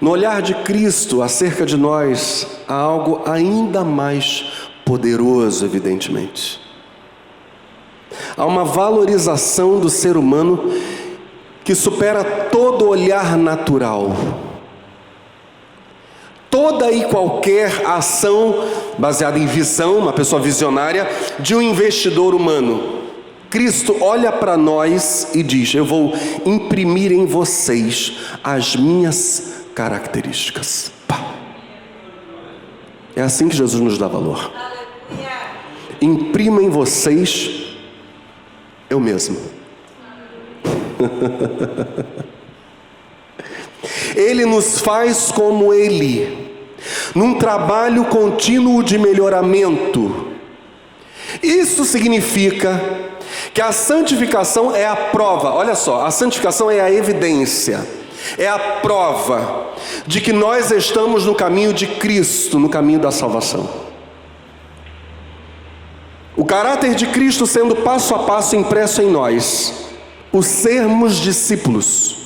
No 0.00 0.10
olhar 0.10 0.42
de 0.42 0.54
Cristo 0.54 1.22
acerca 1.22 1.64
de 1.64 1.76
nós, 1.76 2.46
há 2.68 2.74
algo 2.74 3.22
ainda 3.24 3.82
mais 3.82 4.68
poderoso, 4.84 5.64
evidentemente. 5.64 6.60
Há 8.36 8.44
uma 8.44 8.64
valorização 8.64 9.80
do 9.80 9.88
ser 9.88 10.16
humano 10.16 10.72
que 11.64 11.74
supera 11.74 12.22
todo 12.24 12.88
olhar 12.88 13.36
natural. 13.36 14.14
Toda 16.50 16.92
e 16.92 17.04
qualquer 17.06 17.86
ação 17.86 18.68
baseada 18.98 19.38
em 19.38 19.46
visão, 19.46 19.98
uma 19.98 20.12
pessoa 20.12 20.40
visionária, 20.40 21.08
de 21.40 21.54
um 21.54 21.62
investidor 21.62 22.34
humano. 22.34 22.96
Cristo 23.50 23.96
olha 24.00 24.30
para 24.30 24.56
nós 24.56 25.28
e 25.34 25.42
diz: 25.42 25.74
Eu 25.74 25.84
vou 25.84 26.14
imprimir 26.44 27.12
em 27.12 27.26
vocês 27.26 28.18
as 28.42 28.76
minhas 28.76 29.55
características. 29.76 30.90
Pá. 31.06 31.20
É 33.14 33.22
assim 33.22 33.48
que 33.48 33.54
Jesus 33.54 33.80
nos 33.80 33.96
dá 33.98 34.08
valor. 34.08 34.50
Imprima 36.00 36.60
em 36.62 36.68
vocês 36.68 37.76
o 38.96 39.00
mesmo. 39.00 39.38
Ele 44.16 44.46
nos 44.46 44.80
faz 44.80 45.30
como 45.30 45.72
Ele, 45.72 46.50
num 47.14 47.34
trabalho 47.34 48.06
contínuo 48.06 48.82
de 48.82 48.98
melhoramento. 48.98 50.32
Isso 51.42 51.84
significa 51.84 52.80
que 53.52 53.60
a 53.60 53.72
santificação 53.72 54.74
é 54.74 54.86
a 54.86 54.96
prova, 54.96 55.52
olha 55.52 55.74
só, 55.74 56.06
a 56.06 56.10
santificação 56.10 56.70
é 56.70 56.80
a 56.80 56.90
evidência, 56.90 57.86
é 58.38 58.48
a 58.48 58.58
prova 58.58 59.72
de 60.06 60.20
que 60.20 60.32
nós 60.32 60.70
estamos 60.70 61.24
no 61.24 61.34
caminho 61.34 61.72
de 61.72 61.86
Cristo, 61.86 62.58
no 62.58 62.68
caminho 62.68 62.98
da 62.98 63.10
salvação. 63.10 63.68
O 66.36 66.44
caráter 66.44 66.94
de 66.94 67.06
Cristo 67.06 67.46
sendo 67.46 67.76
passo 67.76 68.14
a 68.14 68.20
passo 68.20 68.56
impresso 68.56 69.00
em 69.00 69.10
nós, 69.10 69.88
o 70.32 70.42
sermos 70.42 71.16
discípulos 71.16 72.16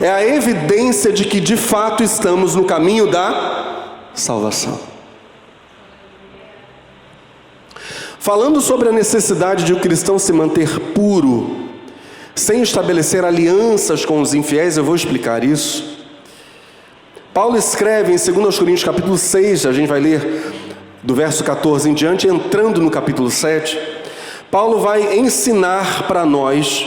é 0.00 0.10
a 0.10 0.24
evidência 0.24 1.12
de 1.12 1.24
que 1.24 1.40
de 1.40 1.56
fato 1.56 2.02
estamos 2.02 2.54
no 2.54 2.64
caminho 2.64 3.10
da 3.10 3.94
salvação. 4.14 4.78
Falando 8.18 8.60
sobre 8.60 8.88
a 8.88 8.92
necessidade 8.92 9.64
de 9.64 9.72
o 9.72 9.80
cristão 9.80 10.18
se 10.18 10.32
manter 10.32 10.78
puro, 10.92 11.67
sem 12.38 12.62
estabelecer 12.62 13.24
alianças 13.24 14.04
com 14.04 14.20
os 14.20 14.32
infiéis, 14.32 14.76
eu 14.76 14.84
vou 14.84 14.94
explicar 14.94 15.42
isso. 15.42 15.98
Paulo 17.34 17.56
escreve 17.56 18.12
em 18.12 18.16
2 18.16 18.58
Coríntios 18.58 18.84
capítulo 18.84 19.18
6, 19.18 19.66
a 19.66 19.72
gente 19.72 19.88
vai 19.88 20.00
ler 20.00 20.52
do 21.02 21.14
verso 21.14 21.44
14 21.44 21.88
em 21.90 21.94
diante, 21.94 22.26
entrando 22.26 22.80
no 22.80 22.90
capítulo 22.90 23.30
7, 23.30 23.78
Paulo 24.50 24.80
vai 24.80 25.18
ensinar 25.18 26.06
para 26.06 26.24
nós 26.24 26.86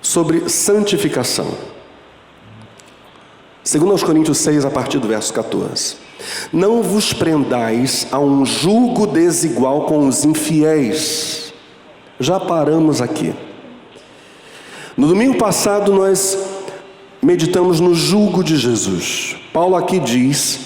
sobre 0.00 0.48
santificação. 0.48 1.54
Segundo 3.62 3.92
aos 3.92 4.02
Coríntios 4.02 4.38
6, 4.38 4.64
a 4.64 4.70
partir 4.70 4.98
do 4.98 5.08
verso 5.08 5.32
14. 5.32 5.96
Não 6.52 6.82
vos 6.82 7.12
prendais 7.12 8.06
a 8.12 8.18
um 8.18 8.44
julgo 8.44 9.06
desigual 9.06 9.86
com 9.86 10.06
os 10.06 10.24
infiéis. 10.24 11.52
Já 12.20 12.38
paramos 12.38 13.00
aqui. 13.00 13.34
No 14.96 15.08
domingo 15.08 15.36
passado 15.36 15.92
nós 15.92 16.38
meditamos 17.20 17.80
no 17.80 17.94
julgo 17.94 18.44
de 18.44 18.56
Jesus. 18.56 19.36
Paulo 19.52 19.74
aqui 19.74 19.98
diz 19.98 20.60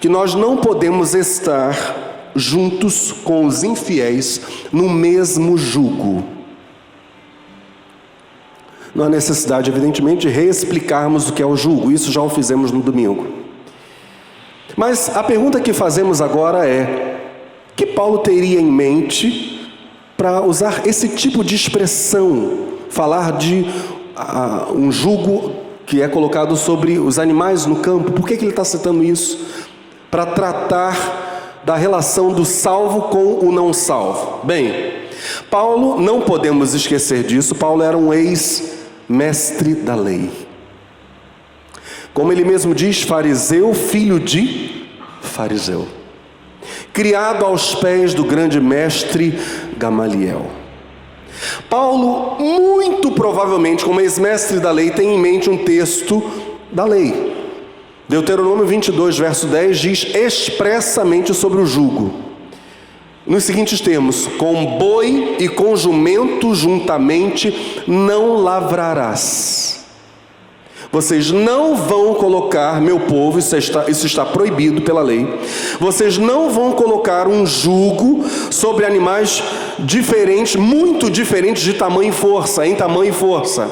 que 0.00 0.08
nós 0.08 0.34
não 0.34 0.56
podemos 0.58 1.14
estar 1.14 2.32
juntos 2.34 3.12
com 3.12 3.46
os 3.46 3.62
infiéis 3.62 4.40
no 4.72 4.88
mesmo 4.88 5.56
julgo. 5.56 6.22
Não 8.94 9.04
há 9.04 9.08
necessidade, 9.08 9.70
evidentemente, 9.70 10.26
de 10.26 10.34
reexplicarmos 10.34 11.28
o 11.28 11.32
que 11.32 11.42
é 11.42 11.46
o 11.46 11.56
julgo, 11.56 11.92
isso 11.92 12.12
já 12.12 12.20
o 12.20 12.28
fizemos 12.28 12.72
no 12.72 12.82
domingo. 12.82 13.26
Mas 14.76 15.14
a 15.16 15.22
pergunta 15.22 15.60
que 15.60 15.72
fazemos 15.72 16.20
agora 16.20 16.66
é: 16.66 17.18
que 17.76 17.86
Paulo 17.86 18.18
teria 18.18 18.60
em 18.60 18.70
mente 18.70 19.70
para 20.16 20.42
usar 20.42 20.86
esse 20.86 21.08
tipo 21.08 21.42
de 21.44 21.54
expressão, 21.54 22.68
falar 22.90 23.32
de 23.32 23.64
uh, 24.16 24.76
um 24.76 24.92
julgo 24.92 25.52
que 25.86 26.02
é 26.02 26.08
colocado 26.08 26.56
sobre 26.56 26.98
os 26.98 27.18
animais 27.18 27.64
no 27.64 27.76
campo? 27.76 28.12
Por 28.12 28.28
que, 28.28 28.36
que 28.36 28.44
ele 28.44 28.50
está 28.50 28.64
citando 28.64 29.02
isso? 29.02 29.46
Para 30.10 30.26
tratar 30.26 31.60
da 31.64 31.76
relação 31.76 32.32
do 32.32 32.44
salvo 32.44 33.02
com 33.02 33.46
o 33.46 33.52
não 33.52 33.72
salvo. 33.72 34.44
Bem, 34.44 34.92
Paulo, 35.50 36.00
não 36.00 36.20
podemos 36.20 36.74
esquecer 36.74 37.24
disso, 37.24 37.54
Paulo 37.54 37.82
era 37.82 37.96
um 37.96 38.12
ex 38.12 38.78
mestre 39.08 39.74
da 39.74 39.94
lei. 39.94 40.30
Como 42.12 42.32
ele 42.32 42.44
mesmo 42.44 42.74
diz, 42.74 43.02
fariseu, 43.02 43.72
filho 43.72 44.18
de 44.18 44.86
fariseu. 45.20 45.86
Criado 46.92 47.44
aos 47.44 47.74
pés 47.74 48.14
do 48.14 48.24
grande 48.24 48.60
mestre 48.60 49.38
Gamaliel. 49.76 50.59
Paulo, 51.70 52.36
muito 52.38 53.12
provavelmente, 53.12 53.84
como 53.84 54.00
ex-mestre 54.00 54.58
da 54.60 54.70
lei, 54.70 54.90
tem 54.90 55.14
em 55.14 55.18
mente 55.18 55.48
um 55.48 55.56
texto 55.56 56.22
da 56.70 56.84
lei. 56.84 57.32
Deuteronômio 58.08 58.66
22, 58.66 59.16
verso 59.16 59.46
10 59.46 59.78
diz 59.78 60.14
expressamente 60.14 61.32
sobre 61.32 61.60
o 61.60 61.66
jugo 61.66 62.28
nos 63.30 63.44
seguintes 63.44 63.80
termos: 63.80 64.26
com 64.38 64.76
boi 64.76 65.36
e 65.38 65.48
com 65.48 65.76
jumento 65.76 66.54
juntamente 66.54 67.82
não 67.86 68.42
lavrarás. 68.42 69.79
Vocês 70.92 71.30
não 71.30 71.76
vão 71.76 72.14
colocar, 72.14 72.80
meu 72.80 72.98
povo, 72.98 73.38
isso 73.38 73.56
está, 73.56 73.88
isso 73.88 74.06
está 74.06 74.24
proibido 74.24 74.82
pela 74.82 75.02
lei. 75.02 75.38
Vocês 75.78 76.18
não 76.18 76.50
vão 76.50 76.72
colocar 76.72 77.28
um 77.28 77.46
jugo 77.46 78.24
sobre 78.50 78.84
animais 78.84 79.40
diferentes, 79.78 80.56
muito 80.56 81.08
diferentes 81.08 81.62
de 81.62 81.74
tamanho 81.74 82.10
e 82.10 82.12
força, 82.12 82.66
em 82.66 82.74
tamanho 82.74 83.10
e 83.10 83.12
força. 83.12 83.70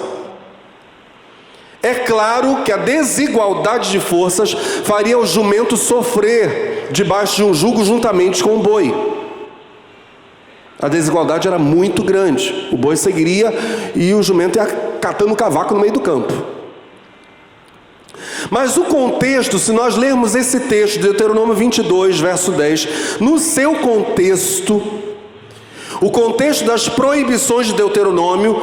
É 1.83 1.95
claro 1.95 2.63
que 2.63 2.71
a 2.71 2.77
desigualdade 2.77 3.91
de 3.91 3.99
forças 3.99 4.53
faria 4.85 5.19
o 5.19 5.27
jumento 5.27 5.77
sofrer 5.77 6.89
debaixo 6.93 7.37
de 7.37 7.45
um 7.45 7.53
jugo 7.53 7.85
juntamente 7.85 8.45
com 8.45 8.57
o 8.57 8.61
boi. 8.61 8.95
A 10.81 10.87
desigualdade 10.87 11.49
era 11.49 11.59
muito 11.59 12.05
grande. 12.05 12.69
O 12.71 12.77
boi 12.77 12.97
seguiria 12.97 13.53
e 13.97 14.15
o 14.15 14.23
jumento 14.23 14.57
ia 14.57 14.67
catando 15.01 15.35
cavaco 15.35 15.75
no 15.75 15.81
meio 15.81 15.93
do 15.93 16.01
campo. 16.01 16.58
Mas 18.51 18.77
o 18.77 18.85
contexto, 18.85 19.59
se 19.59 19.73
nós 19.73 19.97
lermos 19.97 20.35
esse 20.35 20.61
texto, 20.61 20.95
de 20.95 21.03
Deuteronômio 21.03 21.55
22, 21.55 22.19
verso 22.19 22.53
10, 22.53 22.89
no 23.21 23.39
seu 23.39 23.75
contexto, 23.77 24.83
o 26.01 26.11
contexto 26.11 26.65
das 26.65 26.89
proibições 26.89 27.67
de 27.67 27.75
Deuteronômio, 27.75 28.63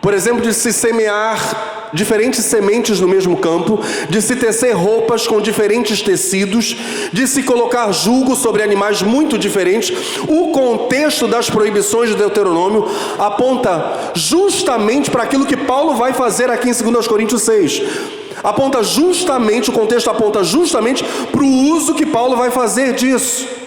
por 0.00 0.14
exemplo, 0.14 0.40
de 0.40 0.54
se 0.54 0.72
semear 0.72 1.90
diferentes 1.92 2.44
sementes 2.44 3.00
no 3.00 3.08
mesmo 3.08 3.36
campo, 3.36 3.80
de 4.08 4.22
se 4.22 4.36
tecer 4.36 4.72
roupas 4.74 5.26
com 5.26 5.40
diferentes 5.40 6.00
tecidos, 6.00 6.76
de 7.12 7.26
se 7.26 7.42
colocar 7.42 7.90
julgo 7.92 8.36
sobre 8.36 8.62
animais 8.62 9.02
muito 9.02 9.36
diferentes. 9.36 9.92
O 10.28 10.52
contexto 10.52 11.26
das 11.26 11.50
proibições 11.50 12.10
de 12.10 12.16
Deuteronômio 12.16 12.88
aponta 13.18 14.12
justamente 14.14 15.10
para 15.10 15.24
aquilo 15.24 15.44
que 15.44 15.56
Paulo 15.56 15.94
vai 15.94 16.12
fazer 16.12 16.48
aqui 16.48 16.70
em 16.70 16.72
2 16.72 17.08
Coríntios 17.08 17.42
6 17.42 18.19
aponta 18.42 18.82
justamente, 18.82 19.70
o 19.70 19.72
contexto 19.72 20.10
aponta 20.10 20.42
justamente 20.42 21.04
para 21.04 21.42
o 21.42 21.74
uso 21.74 21.94
que 21.94 22.06
Paulo 22.06 22.36
vai 22.36 22.50
fazer 22.50 22.94
disso. 22.94 23.60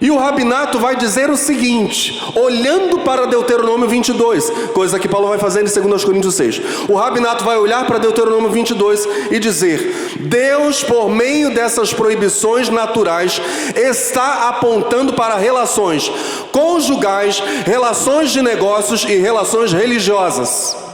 E 0.00 0.10
o 0.10 0.18
rabinato 0.18 0.78
vai 0.78 0.94
dizer 0.96 1.30
o 1.30 1.36
seguinte, 1.36 2.20
olhando 2.34 3.00
para 3.00 3.26
Deuteronômio 3.26 3.88
22, 3.88 4.50
coisa 4.74 4.98
que 4.98 5.08
Paulo 5.08 5.28
vai 5.28 5.38
fazer 5.38 5.60
em 5.60 5.82
2 5.88 6.04
Coríntios 6.04 6.34
6. 6.34 6.60
O 6.88 6.94
rabinato 6.94 7.44
vai 7.44 7.56
olhar 7.56 7.86
para 7.86 7.98
Deuteronômio 7.98 8.50
22 8.50 9.08
e 9.30 9.38
dizer: 9.38 10.16
Deus, 10.20 10.82
por 10.84 11.08
meio 11.08 11.54
dessas 11.54 11.94
proibições 11.94 12.68
naturais, 12.68 13.40
está 13.74 14.48
apontando 14.48 15.14
para 15.14 15.36
relações 15.36 16.10
conjugais, 16.52 17.42
relações 17.64 18.30
de 18.30 18.42
negócios 18.42 19.02
e 19.04 19.16
relações 19.16 19.72
religiosas. 19.72 20.85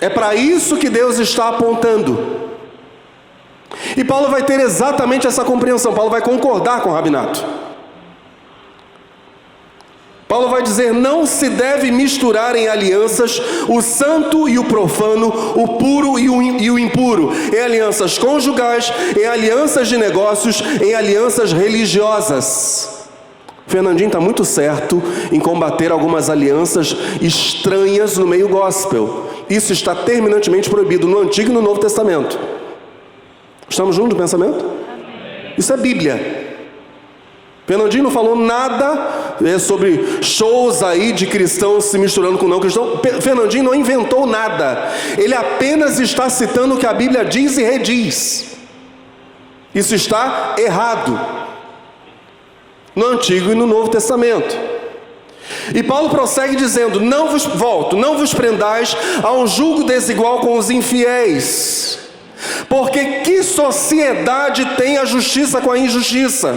É 0.00 0.08
para 0.08 0.34
isso 0.34 0.76
que 0.76 0.88
Deus 0.88 1.18
está 1.18 1.48
apontando. 1.48 2.46
E 3.96 4.04
Paulo 4.04 4.28
vai 4.28 4.42
ter 4.42 4.60
exatamente 4.60 5.26
essa 5.26 5.44
compreensão, 5.44 5.94
Paulo 5.94 6.10
vai 6.10 6.20
concordar 6.20 6.80
com 6.80 6.90
o 6.90 6.92
rabinato. 6.92 7.44
Paulo 10.28 10.48
vai 10.48 10.62
dizer: 10.62 10.92
não 10.92 11.24
se 11.24 11.48
deve 11.48 11.90
misturar 11.90 12.56
em 12.56 12.68
alianças 12.68 13.40
o 13.68 13.80
santo 13.80 14.48
e 14.48 14.58
o 14.58 14.64
profano, 14.64 15.28
o 15.54 15.78
puro 15.78 16.18
e 16.18 16.28
o, 16.28 16.78
impuro, 16.78 17.32
em 17.54 17.60
alianças 17.60 18.18
conjugais, 18.18 18.92
em 19.16 19.24
alianças 19.24 19.88
de 19.88 19.96
negócios, 19.96 20.62
em 20.82 20.94
alianças 20.94 21.52
religiosas. 21.52 22.96
Fernandinho 23.68 24.08
está 24.08 24.20
muito 24.20 24.44
certo 24.44 25.02
em 25.32 25.40
combater 25.40 25.90
algumas 25.90 26.30
alianças 26.30 26.96
estranhas 27.20 28.16
no 28.16 28.26
meio 28.26 28.48
gospel. 28.48 29.25
Isso 29.48 29.72
está 29.72 29.94
terminantemente 29.94 30.68
proibido 30.68 31.06
no 31.06 31.20
Antigo 31.20 31.50
e 31.50 31.54
no 31.54 31.62
Novo 31.62 31.80
Testamento. 31.80 32.38
Estamos 33.68 33.96
juntos 33.96 34.14
no 34.14 34.20
pensamento? 34.20 34.64
Isso 35.56 35.72
é 35.72 35.76
Bíblia. 35.76 36.44
Fernandinho 37.66 38.04
não 38.04 38.10
falou 38.12 38.36
nada 38.36 39.36
é, 39.44 39.58
sobre 39.58 40.22
shows 40.22 40.84
aí 40.84 41.12
de 41.12 41.26
cristãos 41.26 41.86
se 41.86 41.98
misturando 41.98 42.38
com 42.38 42.46
não 42.46 42.60
cristãos. 42.60 43.00
Fernandinho 43.20 43.64
não 43.64 43.74
inventou 43.74 44.24
nada. 44.24 44.92
Ele 45.18 45.34
apenas 45.34 45.98
está 45.98 46.30
citando 46.30 46.74
o 46.74 46.78
que 46.78 46.86
a 46.86 46.92
Bíblia 46.92 47.24
diz 47.24 47.58
e 47.58 47.64
rediz. 47.64 48.56
Isso 49.74 49.94
está 49.94 50.54
errado. 50.58 51.18
no 52.94 53.08
Antigo 53.08 53.50
e 53.50 53.54
no 53.54 53.66
Novo 53.66 53.90
Testamento. 53.90 54.75
E 55.74 55.82
Paulo 55.82 56.10
prossegue 56.10 56.56
dizendo: 56.56 57.00
Não 57.00 57.28
vos 57.28 57.44
volto, 57.44 57.96
não 57.96 58.18
vos 58.18 58.32
prendais 58.32 58.96
a 59.22 59.32
um 59.32 59.46
julgo 59.46 59.84
desigual 59.84 60.40
com 60.40 60.58
os 60.58 60.70
infiéis. 60.70 61.98
Porque 62.68 63.04
que 63.24 63.42
sociedade 63.42 64.64
tem 64.76 64.98
a 64.98 65.04
justiça 65.04 65.60
com 65.60 65.70
a 65.70 65.78
injustiça? 65.78 66.56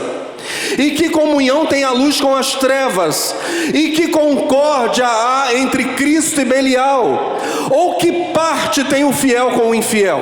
E 0.77 0.91
que 0.91 1.09
comunhão 1.09 1.65
tem 1.65 1.83
a 1.83 1.91
luz 1.91 2.19
com 2.19 2.35
as 2.35 2.53
trevas? 2.55 3.35
E 3.73 3.89
que 3.89 4.07
concórdia 4.09 5.07
há 5.07 5.49
entre 5.55 5.83
Cristo 5.95 6.41
e 6.41 6.45
Belial? 6.45 7.37
Ou 7.69 7.95
que 7.95 8.11
parte 8.33 8.83
tem 8.83 9.03
o 9.03 9.13
fiel 9.13 9.51
com 9.51 9.69
o 9.69 9.75
infiel? 9.75 10.21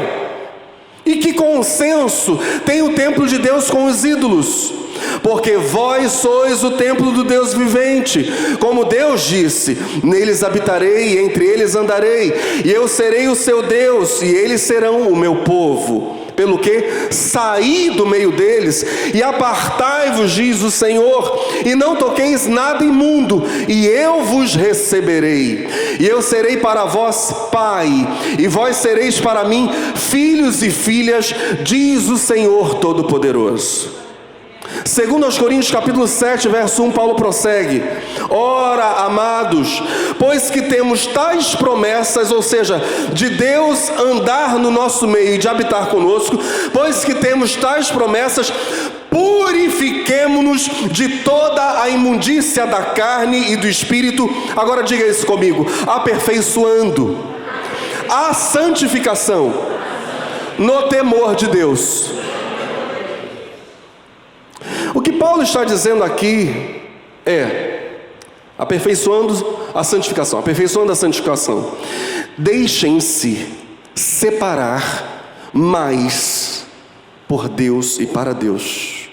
E 1.05 1.17
que 1.17 1.33
consenso 1.33 2.37
tem 2.65 2.81
o 2.81 2.93
templo 2.93 3.25
de 3.25 3.37
Deus 3.37 3.69
com 3.69 3.85
os 3.85 4.03
ídolos? 4.03 4.73
Porque 5.21 5.57
vós 5.57 6.11
sois 6.13 6.63
o 6.63 6.71
templo 6.71 7.11
do 7.11 7.23
Deus 7.23 7.53
vivente. 7.53 8.31
Como 8.59 8.85
Deus 8.85 9.21
disse: 9.21 9.77
Neles 10.03 10.43
habitarei 10.43 11.13
e 11.13 11.17
entre 11.19 11.45
eles 11.45 11.75
andarei, 11.75 12.33
e 12.63 12.71
eu 12.71 12.87
serei 12.87 13.27
o 13.27 13.35
seu 13.35 13.63
Deus, 13.63 14.21
e 14.21 14.27
eles 14.27 14.61
serão 14.61 15.09
o 15.09 15.15
meu 15.15 15.37
povo. 15.37 16.17
Pelo 16.37 16.59
que 16.59 17.09
saí 17.09 17.89
do 17.89 18.05
meio 18.05 18.31
deles 18.31 18.85
e 19.11 19.23
apartai-vos, 19.23 20.31
diz 20.33 20.61
o 20.61 20.69
Senhor, 20.69 21.43
e 21.65 21.73
não 21.73 21.95
toqueis 21.95 22.45
nada 22.45 22.83
imundo, 22.83 23.43
e 23.67 23.87
eu 23.87 24.21
vos 24.21 24.53
receberei. 24.53 25.67
E 25.99 26.05
eu 26.07 26.21
serei 26.21 26.57
para 26.57 26.85
vós 26.85 27.33
pai, 27.51 27.89
e 28.37 28.47
vós 28.47 28.77
sereis 28.77 29.19
para 29.19 29.45
mim 29.45 29.67
filhos 29.95 30.61
e 30.61 30.69
filhas, 30.69 31.33
diz 31.63 32.07
o 32.07 32.17
Senhor 32.17 32.75
Todo-Poderoso. 32.75 34.06
Segundo 34.87 35.25
aos 35.25 35.37
Coríntios 35.37 35.69
capítulo 35.69 36.07
7, 36.07 36.47
verso 36.47 36.81
1, 36.81 36.91
Paulo 36.91 37.15
prossegue: 37.15 37.83
Ora, 38.29 39.03
amados, 39.05 39.83
pois 40.17 40.49
que 40.49 40.61
temos 40.61 41.05
tais 41.07 41.53
promessas, 41.55 42.31
ou 42.31 42.41
seja, 42.41 42.81
de 43.11 43.29
Deus 43.31 43.89
andar 43.89 44.57
no 44.57 44.71
nosso 44.71 45.05
meio 45.05 45.35
e 45.35 45.37
de 45.37 45.47
habitar 45.47 45.87
conosco, 45.87 46.39
pois 46.71 47.03
que 47.03 47.13
temos 47.15 47.53
tais 47.57 47.91
promessas, 47.91 48.51
purifiquemo-nos 49.09 50.69
de 50.89 51.19
toda 51.19 51.81
a 51.81 51.89
imundícia 51.89 52.65
da 52.65 52.81
carne 52.83 53.51
e 53.51 53.57
do 53.57 53.67
espírito. 53.67 54.29
Agora 54.55 54.83
diga 54.83 55.05
isso 55.05 55.25
comigo: 55.25 55.67
aperfeiçoando 55.85 57.17
a 58.09 58.33
santificação 58.33 59.53
no 60.57 60.83
temor 60.83 61.35
de 61.35 61.47
Deus. 61.47 62.09
Paulo 65.19 65.43
está 65.43 65.63
dizendo 65.63 66.03
aqui 66.03 66.81
é 67.25 67.77
aperfeiçoando 68.57 69.59
a 69.73 69.83
santificação, 69.83 70.39
aperfeiçoando 70.39 70.91
a 70.91 70.95
santificação. 70.95 71.77
Deixem-se 72.37 73.47
separar 73.93 75.49
mais 75.53 76.65
por 77.27 77.49
Deus 77.49 77.99
e 77.99 78.07
para 78.07 78.33
Deus. 78.33 79.09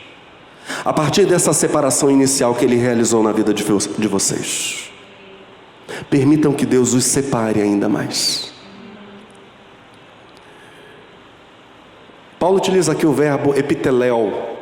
A 0.85 0.93
partir 0.93 1.27
dessa 1.27 1.53
separação 1.53 2.11
inicial 2.11 2.55
que 2.55 2.65
ele 2.65 2.77
realizou 2.77 3.23
na 3.23 3.33
vida 3.33 3.53
de 3.53 4.09
vocês. 4.09 4.91
Permitam 6.09 6.53
que 6.53 6.65
Deus 6.65 6.95
os 6.95 7.05
separe 7.05 7.61
ainda 7.61 7.89
mais. 7.89 8.53
Paulo 12.39 12.59
utiliza 12.59 12.93
aqui 12.93 13.07
o 13.07 13.13
verbo 13.13 13.55
epiteléu, 13.55 14.54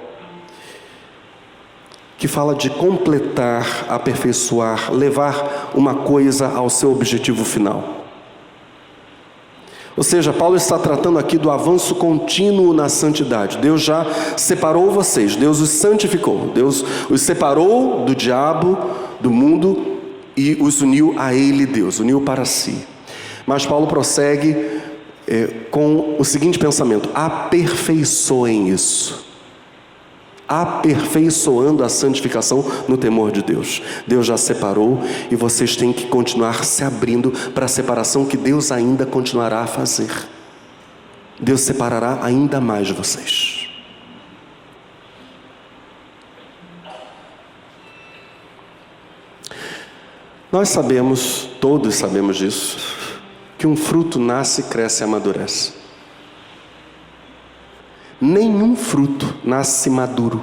que 2.23 2.29
fala 2.29 2.55
de 2.55 2.71
completar, 2.71 3.85
aperfeiçoar, 3.89 4.95
levar 4.95 5.73
uma 5.75 5.93
coisa 5.93 6.47
ao 6.47 6.71
seu 6.71 6.93
objetivo 6.93 7.45
final. 7.45 8.05
Ou 9.97 10.05
seja, 10.05 10.33
Paulo 10.33 10.55
está 10.55 10.79
tratando 10.79 11.19
aqui 11.19 11.37
do 11.37 11.51
avanço 11.51 11.97
contínuo 11.97 12.73
na 12.73 12.89
santidade. 12.89 13.59
Deus 13.59 13.83
já 13.83 14.07
separou 14.37 14.93
vocês, 14.93 15.35
Deus 15.35 15.59
os 15.59 15.71
santificou, 15.71 16.53
Deus 16.55 16.85
os 17.11 17.23
separou 17.23 18.05
do 18.05 18.15
diabo, 18.15 18.79
do 19.21 19.33
mundo 19.33 19.99
e 20.37 20.57
os 20.61 20.81
uniu 20.81 21.17
a 21.19 21.35
Ele, 21.35 21.67
Deus, 21.67 21.99
uniu 21.99 22.21
para 22.21 22.45
si. 22.45 22.87
Mas 23.45 23.67
Paulo 23.67 23.89
prossegue 23.89 24.81
é, 25.27 25.49
com 25.73 26.15
o 26.21 26.25
seguinte 26.25 26.57
pensamento: 26.57 27.09
aperfeiçoem 27.17 28.69
isso 28.69 29.32
aperfeiçoando 30.49 31.83
a 31.83 31.89
santificação 31.89 32.65
no 32.89 32.97
temor 32.97 33.33
de 33.33 33.43
Deus. 33.43 33.83
Deus 34.07 34.27
já 34.27 34.37
separou 34.37 35.01
e 35.31 35.37
vocês 35.37 35.77
têm 35.77 35.93
que 35.93 36.07
continuar 36.07 36.65
se 36.65 36.85
abrindo 36.85 37.31
para 37.55 37.67
a 37.67 37.69
separação 37.69 38.27
que 38.27 38.37
Deus 38.37 38.71
ainda 38.71 39.07
continuará 39.07 39.61
a 39.61 39.67
fazer. 39.67 40.11
Deus 41.41 41.63
separará 41.63 42.21
ainda 42.23 42.61
mais 42.61 42.91
vocês. 42.91 43.69
Nós 50.53 50.69
sabemos, 50.69 51.49
todos 51.61 51.95
sabemos 51.95 52.37
disso, 52.37 52.77
que 53.57 53.67
um 53.67 53.75
fruto 53.75 54.19
nasce, 54.19 54.65
cresce 54.65 55.03
e 55.03 55.05
amadurece. 55.05 55.82
Nenhum 58.25 58.77
fruto 58.77 59.35
nasce 59.43 59.91
maduro. 59.91 60.41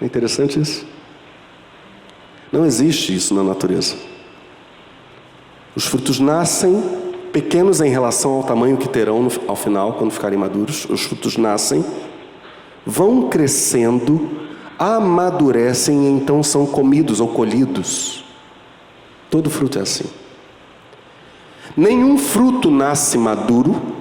É 0.00 0.04
interessante 0.04 0.60
isso? 0.60 0.84
Não 2.50 2.66
existe 2.66 3.14
isso 3.14 3.32
na 3.32 3.44
natureza. 3.44 3.94
Os 5.76 5.86
frutos 5.86 6.18
nascem 6.18 6.82
pequenos 7.32 7.80
em 7.80 7.88
relação 7.88 8.32
ao 8.32 8.42
tamanho 8.42 8.76
que 8.76 8.88
terão 8.88 9.22
no, 9.22 9.30
ao 9.46 9.54
final, 9.54 9.92
quando 9.92 10.10
ficarem 10.10 10.36
maduros. 10.36 10.86
Os 10.90 11.02
frutos 11.02 11.36
nascem, 11.36 11.84
vão 12.84 13.28
crescendo, 13.28 14.28
amadurecem 14.76 16.06
e 16.06 16.10
então 16.10 16.42
são 16.42 16.66
comidos 16.66 17.20
ou 17.20 17.28
colhidos. 17.28 18.24
Todo 19.30 19.48
fruto 19.50 19.78
é 19.78 19.82
assim. 19.82 20.06
Nenhum 21.76 22.18
fruto 22.18 22.72
nasce 22.72 23.16
maduro 23.16 23.95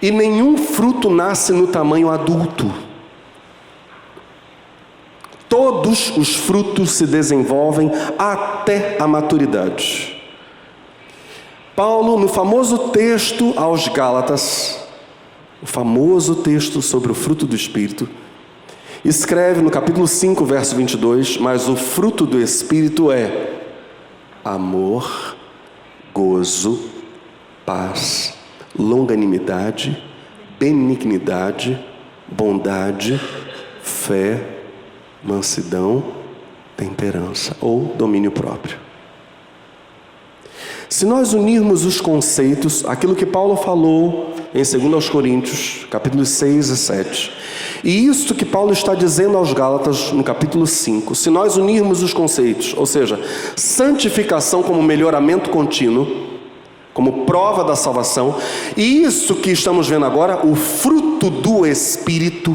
e 0.00 0.10
nenhum 0.10 0.56
fruto 0.56 1.10
nasce 1.10 1.52
no 1.52 1.66
tamanho 1.66 2.10
adulto. 2.10 2.72
Todos 5.48 6.16
os 6.16 6.36
frutos 6.36 6.92
se 6.92 7.06
desenvolvem 7.06 7.90
até 8.18 8.96
a 9.00 9.06
maturidade. 9.06 10.16
Paulo, 11.74 12.18
no 12.18 12.28
famoso 12.28 12.90
texto 12.90 13.52
aos 13.56 13.88
Gálatas, 13.88 14.78
o 15.62 15.66
famoso 15.66 16.36
texto 16.36 16.80
sobre 16.80 17.10
o 17.10 17.14
fruto 17.14 17.46
do 17.46 17.56
Espírito, 17.56 18.08
escreve 19.04 19.60
no 19.60 19.70
capítulo 19.70 20.06
5, 20.06 20.44
verso 20.44 20.76
22: 20.76 21.38
Mas 21.38 21.68
o 21.68 21.76
fruto 21.76 22.26
do 22.26 22.40
Espírito 22.40 23.10
é 23.10 23.60
amor, 24.44 25.36
gozo, 26.14 26.80
paz, 27.66 28.34
longanimidade, 28.78 30.02
benignidade, 30.58 31.78
bondade, 32.28 33.20
fé, 33.82 34.42
mansidão, 35.22 36.04
temperança 36.76 37.56
ou 37.60 37.94
domínio 37.96 38.30
próprio. 38.30 38.78
Se 40.88 41.06
nós 41.06 41.32
unirmos 41.32 41.84
os 41.84 42.00
conceitos, 42.00 42.84
aquilo 42.84 43.14
que 43.14 43.24
Paulo 43.24 43.56
falou 43.56 44.34
em 44.52 44.62
2 44.62 45.08
Coríntios, 45.08 45.86
capítulos 45.88 46.30
6 46.30 46.68
e 46.68 46.76
7, 46.76 47.32
e 47.84 48.06
isto 48.06 48.34
que 48.34 48.44
Paulo 48.44 48.72
está 48.72 48.94
dizendo 48.94 49.36
aos 49.36 49.52
Gálatas 49.52 50.10
no 50.10 50.24
capítulo 50.24 50.66
5, 50.66 51.14
se 51.14 51.30
nós 51.30 51.56
unirmos 51.56 52.02
os 52.02 52.12
conceitos, 52.12 52.74
ou 52.76 52.86
seja, 52.86 53.20
santificação 53.54 54.64
como 54.64 54.82
melhoramento 54.82 55.50
contínuo, 55.50 56.29
como 57.00 57.24
prova 57.24 57.64
da 57.64 57.74
salvação, 57.74 58.36
e 58.76 59.02
isso 59.02 59.36
que 59.36 59.50
estamos 59.50 59.88
vendo 59.88 60.04
agora, 60.04 60.46
o 60.46 60.54
fruto 60.54 61.30
do 61.30 61.64
Espírito, 61.64 62.54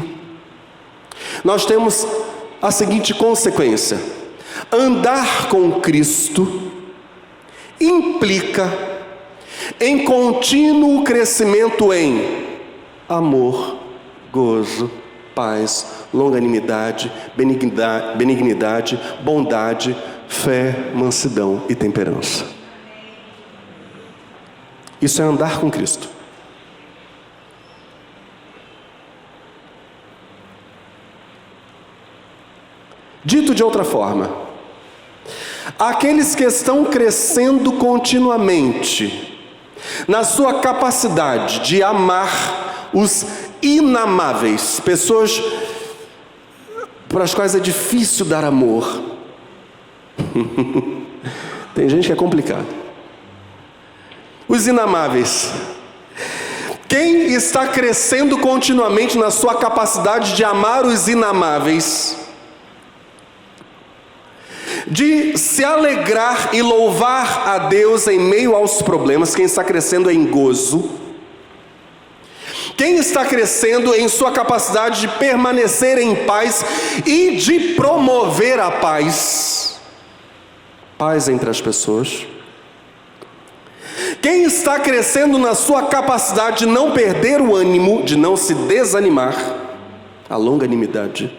nós 1.42 1.66
temos 1.66 2.06
a 2.62 2.70
seguinte 2.70 3.12
consequência: 3.12 4.00
andar 4.70 5.48
com 5.48 5.80
Cristo 5.80 6.70
implica 7.80 8.72
em 9.80 10.04
contínuo 10.04 11.02
crescimento 11.02 11.92
em 11.92 12.46
amor, 13.08 13.78
gozo, 14.30 14.88
paz, 15.34 16.04
longanimidade, 16.14 17.10
benignidade, 18.16 19.00
bondade, 19.24 19.96
fé, 20.28 20.92
mansidão 20.94 21.64
e 21.68 21.74
temperança. 21.74 22.55
Isso 25.00 25.20
é 25.20 25.24
andar 25.24 25.60
com 25.60 25.70
Cristo. 25.70 26.08
Dito 33.24 33.54
de 33.54 33.64
outra 33.64 33.82
forma, 33.82 34.30
aqueles 35.76 36.34
que 36.36 36.44
estão 36.44 36.84
crescendo 36.84 37.72
continuamente 37.72 39.36
na 40.06 40.22
sua 40.22 40.60
capacidade 40.60 41.60
de 41.66 41.82
amar 41.82 42.88
os 42.94 43.26
inamáveis, 43.60 44.80
pessoas 44.80 45.42
para 47.08 47.24
as 47.24 47.34
quais 47.34 47.54
é 47.54 47.60
difícil 47.60 48.24
dar 48.24 48.44
amor. 48.44 49.02
Tem 51.74 51.88
gente 51.88 52.06
que 52.06 52.12
é 52.12 52.16
complicado. 52.16 52.85
Os 54.48 54.66
inamáveis. 54.66 55.50
Quem 56.88 57.34
está 57.34 57.66
crescendo 57.66 58.38
continuamente 58.38 59.18
na 59.18 59.30
sua 59.30 59.56
capacidade 59.56 60.34
de 60.34 60.44
amar 60.44 60.86
os 60.86 61.08
inamáveis, 61.08 62.16
de 64.86 65.36
se 65.36 65.64
alegrar 65.64 66.50
e 66.54 66.62
louvar 66.62 67.48
a 67.48 67.58
Deus 67.58 68.06
em 68.06 68.20
meio 68.20 68.54
aos 68.54 68.82
problemas, 68.82 69.34
quem 69.34 69.44
está 69.44 69.64
crescendo 69.64 70.10
em 70.10 70.24
gozo, 70.26 70.88
quem 72.76 72.96
está 72.96 73.24
crescendo 73.24 73.94
em 73.94 74.08
sua 74.08 74.30
capacidade 74.30 75.00
de 75.00 75.08
permanecer 75.08 75.98
em 75.98 76.14
paz 76.24 76.64
e 77.04 77.36
de 77.36 77.74
promover 77.74 78.60
a 78.60 78.70
paz, 78.70 79.80
paz 80.96 81.28
entre 81.28 81.50
as 81.50 81.60
pessoas, 81.60 82.26
quem 84.20 84.44
está 84.44 84.78
crescendo 84.78 85.38
na 85.38 85.54
sua 85.54 85.84
capacidade 85.84 86.60
de 86.60 86.66
não 86.66 86.92
perder 86.92 87.40
o 87.40 87.54
ânimo, 87.54 88.02
de 88.02 88.16
não 88.16 88.36
se 88.36 88.54
desanimar, 88.54 89.36
a 90.28 90.36
longanimidade. 90.36 91.32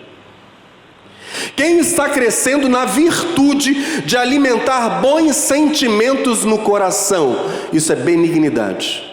Quem 1.55 1.79
está 1.79 2.09
crescendo 2.09 2.69
na 2.69 2.85
virtude 2.85 4.01
de 4.01 4.15
alimentar 4.15 5.01
bons 5.01 5.35
sentimentos 5.35 6.43
no 6.43 6.59
coração, 6.59 7.35
isso 7.73 7.91
é 7.91 7.95
benignidade. 7.95 9.03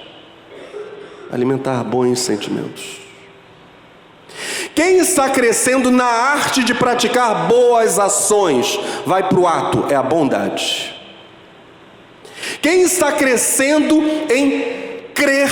Alimentar 1.32 1.82
bons 1.82 2.20
sentimentos. 2.20 3.00
Quem 4.74 4.98
está 4.98 5.28
crescendo 5.28 5.90
na 5.90 6.04
arte 6.04 6.64
de 6.64 6.74
praticar 6.74 7.46
boas 7.46 7.98
ações, 7.98 8.78
vai 9.06 9.28
para 9.28 9.38
o 9.38 9.46
ato, 9.46 9.86
é 9.88 9.94
a 9.94 10.02
bondade. 10.02 10.93
Quem 12.60 12.82
está 12.82 13.12
crescendo 13.12 14.02
em 14.30 14.84
crer 15.14 15.50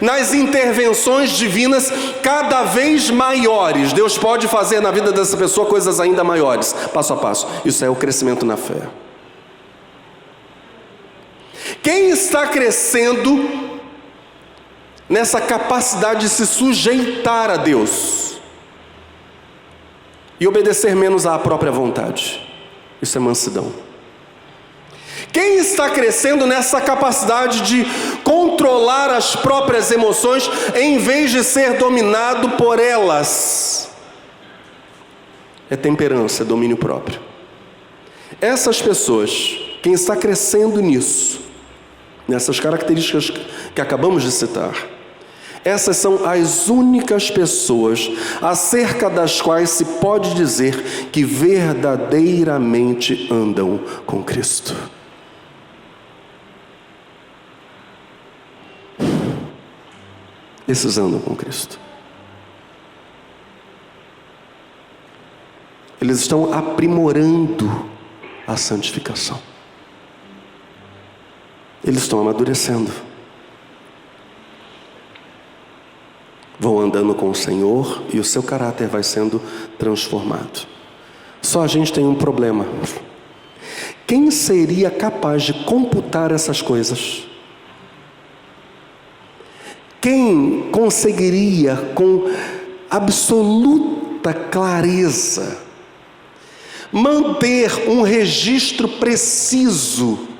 nas 0.00 0.32
intervenções 0.32 1.30
divinas 1.30 1.92
cada 2.22 2.64
vez 2.64 3.10
maiores. 3.10 3.92
Deus 3.92 4.16
pode 4.16 4.48
fazer 4.48 4.80
na 4.80 4.90
vida 4.90 5.12
dessa 5.12 5.36
pessoa 5.36 5.66
coisas 5.66 6.00
ainda 6.00 6.24
maiores, 6.24 6.72
passo 6.92 7.12
a 7.12 7.16
passo. 7.16 7.46
Isso 7.64 7.84
é 7.84 7.90
o 7.90 7.96
crescimento 7.96 8.44
na 8.44 8.56
fé. 8.56 8.88
Quem 11.82 12.10
está 12.10 12.46
crescendo 12.46 13.70
nessa 15.08 15.40
capacidade 15.40 16.20
de 16.20 16.28
se 16.28 16.46
sujeitar 16.46 17.50
a 17.50 17.56
Deus 17.56 18.40
e 20.38 20.46
obedecer 20.46 20.94
menos 20.94 21.26
à 21.26 21.38
própria 21.38 21.70
vontade? 21.70 22.46
Isso 23.00 23.16
é 23.16 23.20
mansidão. 23.20 23.89
Quem 25.32 25.58
está 25.58 25.90
crescendo 25.90 26.46
nessa 26.46 26.80
capacidade 26.80 27.62
de 27.62 27.84
controlar 28.24 29.10
as 29.10 29.36
próprias 29.36 29.90
emoções 29.90 30.50
em 30.74 30.98
vez 30.98 31.30
de 31.30 31.44
ser 31.44 31.78
dominado 31.78 32.50
por 32.50 32.80
elas? 32.80 33.88
É 35.68 35.76
temperança, 35.76 36.42
é 36.42 36.46
domínio 36.46 36.76
próprio. 36.76 37.20
Essas 38.40 38.82
pessoas, 38.82 39.56
quem 39.82 39.92
está 39.92 40.16
crescendo 40.16 40.80
nisso, 40.80 41.40
nessas 42.26 42.58
características 42.58 43.30
que 43.72 43.80
acabamos 43.80 44.24
de 44.24 44.32
citar, 44.32 44.74
essas 45.64 45.96
são 45.96 46.26
as 46.26 46.68
únicas 46.68 47.30
pessoas 47.30 48.10
acerca 48.40 49.08
das 49.08 49.40
quais 49.40 49.70
se 49.70 49.84
pode 49.84 50.34
dizer 50.34 50.74
que 51.12 51.22
verdadeiramente 51.22 53.28
andam 53.30 53.78
com 54.06 54.24
Cristo. 54.24 54.74
Esses 60.70 60.98
andam 60.98 61.18
com 61.18 61.34
Cristo. 61.34 61.80
Eles 66.00 66.20
estão 66.20 66.54
aprimorando 66.54 67.90
a 68.46 68.56
santificação. 68.56 69.40
Eles 71.84 72.02
estão 72.02 72.20
amadurecendo. 72.20 72.92
Vão 76.60 76.78
andando 76.78 77.16
com 77.16 77.30
o 77.30 77.34
Senhor 77.34 78.04
e 78.12 78.20
o 78.20 78.24
seu 78.24 78.42
caráter 78.42 78.86
vai 78.86 79.02
sendo 79.02 79.42
transformado. 79.76 80.68
Só 81.42 81.64
a 81.64 81.66
gente 81.66 81.92
tem 81.92 82.06
um 82.06 82.14
problema. 82.14 82.64
Quem 84.06 84.30
seria 84.30 84.88
capaz 84.88 85.42
de 85.42 85.52
computar 85.64 86.30
essas 86.30 86.62
coisas? 86.62 87.28
Quem 90.00 90.68
conseguiria 90.72 91.76
com 91.94 92.30
absoluta 92.88 94.32
clareza 94.32 95.58
manter 96.90 97.88
um 97.88 98.00
registro 98.02 98.88
preciso? 98.88 100.30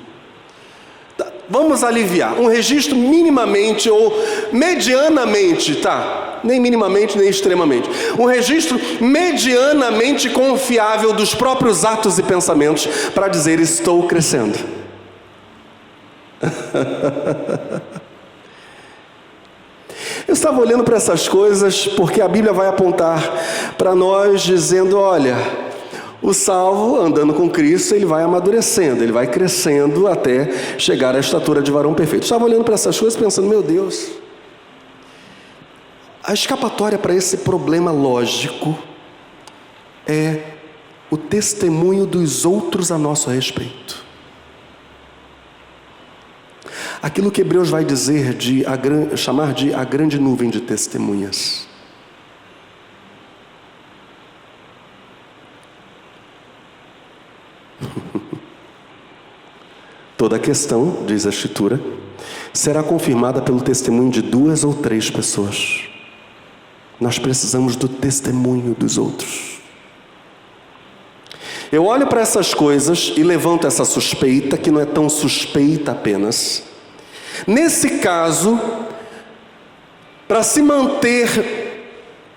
Vamos 1.47 1.83
aliviar, 1.83 2.39
um 2.39 2.47
registro 2.47 2.95
minimamente 2.95 3.89
ou 3.89 4.17
medianamente, 4.53 5.75
tá? 5.75 6.39
Nem 6.43 6.59
minimamente 6.59 7.17
nem 7.17 7.27
extremamente. 7.27 7.89
Um 8.17 8.25
registro 8.25 8.79
medianamente 9.01 10.29
confiável 10.29 11.13
dos 11.13 11.35
próprios 11.35 11.85
atos 11.85 12.17
e 12.17 12.23
pensamentos 12.23 12.87
para 13.13 13.27
dizer 13.27 13.59
estou 13.59 14.07
crescendo. 14.07 14.57
Eu 20.31 20.33
estava 20.33 20.61
olhando 20.61 20.85
para 20.85 20.95
essas 20.95 21.27
coisas 21.27 21.87
porque 21.87 22.21
a 22.21 22.27
Bíblia 22.29 22.53
vai 22.53 22.69
apontar 22.69 23.73
para 23.77 23.93
nós 23.93 24.39
dizendo: 24.39 24.97
olha, 24.97 25.35
o 26.21 26.33
salvo 26.33 27.01
andando 27.01 27.33
com 27.33 27.49
Cristo, 27.49 27.93
ele 27.95 28.05
vai 28.05 28.23
amadurecendo, 28.23 29.03
ele 29.03 29.11
vai 29.11 29.27
crescendo 29.27 30.07
até 30.07 30.77
chegar 30.77 31.17
à 31.17 31.19
estatura 31.19 31.61
de 31.61 31.69
varão 31.69 31.93
perfeito. 31.93 32.23
Eu 32.23 32.27
estava 32.27 32.45
olhando 32.45 32.63
para 32.63 32.75
essas 32.75 32.97
coisas 32.97 33.19
pensando: 33.19 33.49
meu 33.49 33.61
Deus, 33.61 34.09
a 36.23 36.33
escapatória 36.33 36.97
para 36.97 37.13
esse 37.13 37.39
problema 37.39 37.91
lógico 37.91 38.79
é 40.07 40.43
o 41.09 41.17
testemunho 41.17 42.05
dos 42.05 42.45
outros 42.45 42.89
a 42.89 42.97
nosso 42.97 43.29
respeito. 43.29 44.00
Aquilo 47.01 47.31
que 47.31 47.41
Hebreus 47.41 47.69
vai 47.69 47.83
dizer 47.83 48.33
de 48.35 48.63
a, 48.65 48.77
chamar 49.17 49.53
de 49.53 49.73
a 49.73 49.83
grande 49.83 50.19
nuvem 50.19 50.49
de 50.49 50.61
testemunhas. 50.61 51.67
Toda 60.15 60.35
a 60.35 60.39
questão, 60.39 61.03
diz 61.07 61.25
a 61.25 61.29
Escritura, 61.29 61.81
será 62.53 62.83
confirmada 62.83 63.41
pelo 63.41 63.61
testemunho 63.61 64.11
de 64.11 64.21
duas 64.21 64.63
ou 64.63 64.73
três 64.75 65.09
pessoas. 65.09 65.85
Nós 66.99 67.17
precisamos 67.17 67.75
do 67.75 67.87
testemunho 67.87 68.75
dos 68.75 68.99
outros. 68.99 69.59
Eu 71.71 71.85
olho 71.85 72.05
para 72.05 72.21
essas 72.21 72.53
coisas 72.53 73.13
e 73.15 73.23
levanto 73.23 73.65
essa 73.65 73.85
suspeita, 73.85 74.57
que 74.57 74.69
não 74.69 74.81
é 74.81 74.85
tão 74.85 75.09
suspeita 75.09 75.93
apenas, 75.93 76.63
Nesse 77.45 77.91
caso, 77.99 78.59
para 80.27 80.43
se 80.43 80.61
manter 80.61 81.71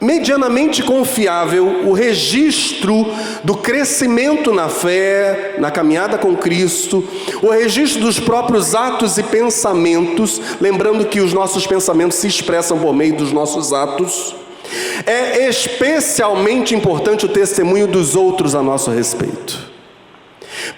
medianamente 0.01 0.83
confiável 0.83 1.87
o 1.87 1.93
registro 1.93 3.07
do 3.43 3.55
crescimento 3.55 4.53
na 4.53 4.69
fé, 4.69 5.55
na 5.59 5.71
caminhada 5.71 6.19
com 6.19 6.37
Cristo, 6.37 7.03
o 7.43 7.49
registro 7.49 8.03
dos 8.03 8.21
próprios 8.21 8.75
atos 8.75 9.17
e 9.17 9.23
pensamentos, 9.23 10.41
lembrando 10.61 11.07
que 11.07 11.21
os 11.21 11.33
nossos 11.33 11.67
pensamentos 11.67 12.19
se 12.19 12.27
expressam 12.27 12.79
por 12.79 12.95
meio 12.95 13.17
dos 13.17 13.33
nossos 13.33 13.73
atos. 13.73 14.37
É 15.07 15.49
especialmente 15.49 16.75
importante 16.75 17.25
o 17.25 17.29
testemunho 17.29 17.87
dos 17.87 18.15
outros 18.15 18.55
a 18.55 18.63
nosso 18.63 18.91
respeito. 18.91 19.74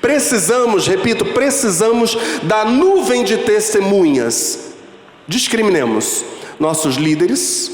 Precisamos, 0.01 0.87
repito, 0.87 1.25
precisamos 1.27 2.17
da 2.43 2.65
nuvem 2.65 3.25
de 3.25 3.39
testemunhas. 3.39 4.59
Discriminemos 5.29 6.25
nossos 6.59 6.97
líderes, 6.97 7.71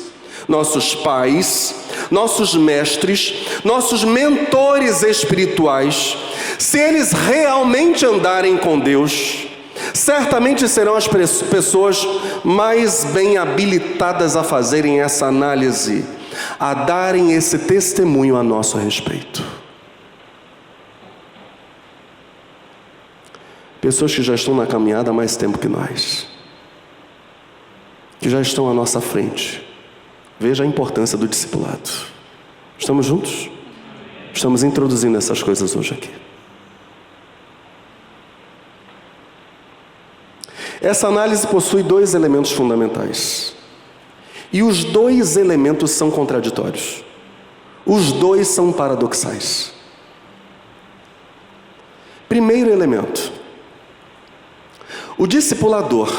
nossos 0.48 0.94
pais, 0.94 1.74
nossos 2.10 2.54
mestres, 2.54 3.34
nossos 3.64 4.04
mentores 4.04 5.02
espirituais, 5.02 6.16
se 6.58 6.78
eles 6.78 7.12
realmente 7.12 8.04
andarem 8.04 8.56
com 8.56 8.78
Deus, 8.78 9.46
certamente 9.94 10.68
serão 10.68 10.94
as 10.94 11.08
pessoas 11.08 12.06
mais 12.44 13.04
bem 13.04 13.36
habilitadas 13.36 14.36
a 14.36 14.42
fazerem 14.42 15.00
essa 15.00 15.26
análise, 15.26 16.04
a 16.58 16.74
darem 16.74 17.32
esse 17.32 17.58
testemunho 17.58 18.36
a 18.36 18.42
nosso 18.42 18.76
respeito. 18.76 19.61
Pessoas 23.82 24.14
que 24.14 24.22
já 24.22 24.36
estão 24.36 24.54
na 24.54 24.64
caminhada 24.64 25.10
há 25.10 25.12
mais 25.12 25.34
tempo 25.34 25.58
que 25.58 25.66
nós, 25.66 26.28
que 28.20 28.30
já 28.30 28.40
estão 28.40 28.70
à 28.70 28.72
nossa 28.72 29.00
frente. 29.00 29.60
Veja 30.38 30.62
a 30.62 30.66
importância 30.66 31.18
do 31.18 31.26
discipulado. 31.26 31.90
Estamos 32.78 33.06
juntos? 33.06 33.50
Estamos 34.32 34.62
introduzindo 34.62 35.18
essas 35.18 35.42
coisas 35.42 35.74
hoje 35.74 35.94
aqui. 35.94 36.10
Essa 40.80 41.08
análise 41.08 41.44
possui 41.48 41.82
dois 41.82 42.14
elementos 42.14 42.52
fundamentais. 42.52 43.52
E 44.52 44.62
os 44.62 44.84
dois 44.84 45.36
elementos 45.36 45.90
são 45.90 46.08
contraditórios. 46.08 47.02
Os 47.84 48.12
dois 48.12 48.46
são 48.46 48.72
paradoxais. 48.72 49.72
Primeiro 52.28 52.70
elemento: 52.70 53.31
o 55.22 55.26
discipulador 55.28 56.12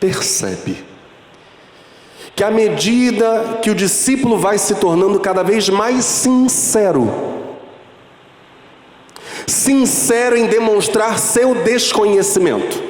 percebe 0.00 0.76
que 2.34 2.42
à 2.42 2.50
medida 2.50 3.60
que 3.62 3.70
o 3.70 3.76
discípulo 3.76 4.36
vai 4.36 4.58
se 4.58 4.74
tornando 4.74 5.20
cada 5.20 5.44
vez 5.44 5.68
mais 5.68 6.04
sincero, 6.04 7.08
sincero 9.46 10.36
em 10.36 10.48
demonstrar 10.48 11.16
seu 11.20 11.54
desconhecimento, 11.54 12.82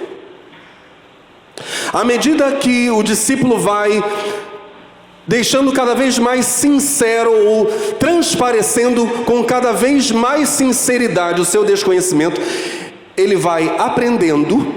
à 1.93 2.03
medida 2.03 2.53
que 2.53 2.91
o 2.91 3.03
discípulo 3.03 3.59
vai 3.59 4.03
deixando 5.27 5.75
cada 5.75 5.95
vez 5.95 6.19
mais 6.19 6.47
sincero 6.47 7.31
ou 7.49 7.67
transparecendo 7.99 9.07
com 9.27 9.45
cada 9.45 9.73
vez 9.73 10.11
mais 10.11 10.49
sinceridade 10.49 11.39
o 11.39 11.45
seu 11.45 11.67
desconhecimento, 11.67 12.41
ele 13.19 13.37
vai 13.37 13.75
aprendendo, 13.77 14.75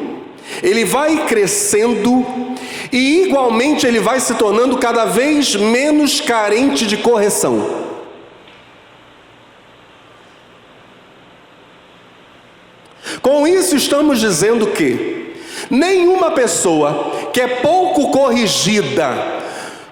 ele 0.63 0.83
vai 0.83 1.25
crescendo 1.27 2.25
e 2.91 3.23
igualmente 3.27 3.85
ele 3.85 3.99
vai 3.99 4.19
se 4.19 4.33
tornando 4.33 4.77
cada 4.77 5.05
vez 5.05 5.55
menos 5.55 6.19
carente 6.19 6.87
de 6.87 6.97
correção. 6.97 7.81
Com 13.21 13.45
isso, 13.45 13.75
estamos 13.75 14.19
dizendo 14.19 14.67
que 14.67 15.35
nenhuma 15.69 16.31
pessoa 16.31 17.29
que 17.31 17.39
é 17.39 17.47
pouco 17.47 18.09
corrigida, 18.09 19.13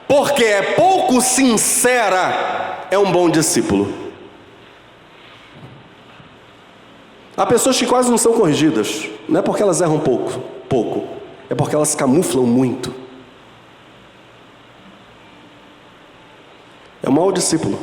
porque 0.08 0.44
é 0.44 0.62
pouco 0.62 1.22
sincera, 1.22 2.88
é 2.90 2.98
um 2.98 3.12
bom 3.12 3.30
discípulo. 3.30 4.09
Há 7.40 7.46
pessoas 7.46 7.80
que 7.80 7.86
quase 7.86 8.12
não 8.12 8.18
são 8.18 8.34
corrigidas, 8.34 9.10
não 9.30 9.40
é 9.40 9.42
porque 9.42 9.64
elas 9.64 9.80
erram 9.80 9.98
pouco, 9.98 10.42
pouco, 10.68 11.08
é 11.50 11.56
porque 11.56 11.74
elas 11.74 11.96
camuflam 11.96 12.46
muito. 12.46 12.94
É 17.02 17.08
um 17.08 17.14
mau 17.14 17.32
discípulo. 17.32 17.80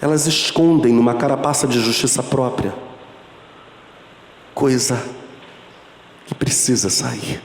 Elas 0.00 0.26
escondem 0.26 0.94
numa 0.94 1.12
carapaça 1.12 1.66
de 1.66 1.78
justiça 1.78 2.22
própria 2.22 2.74
coisa 4.54 5.04
que 6.24 6.34
precisa 6.34 6.88
sair. 6.88 7.42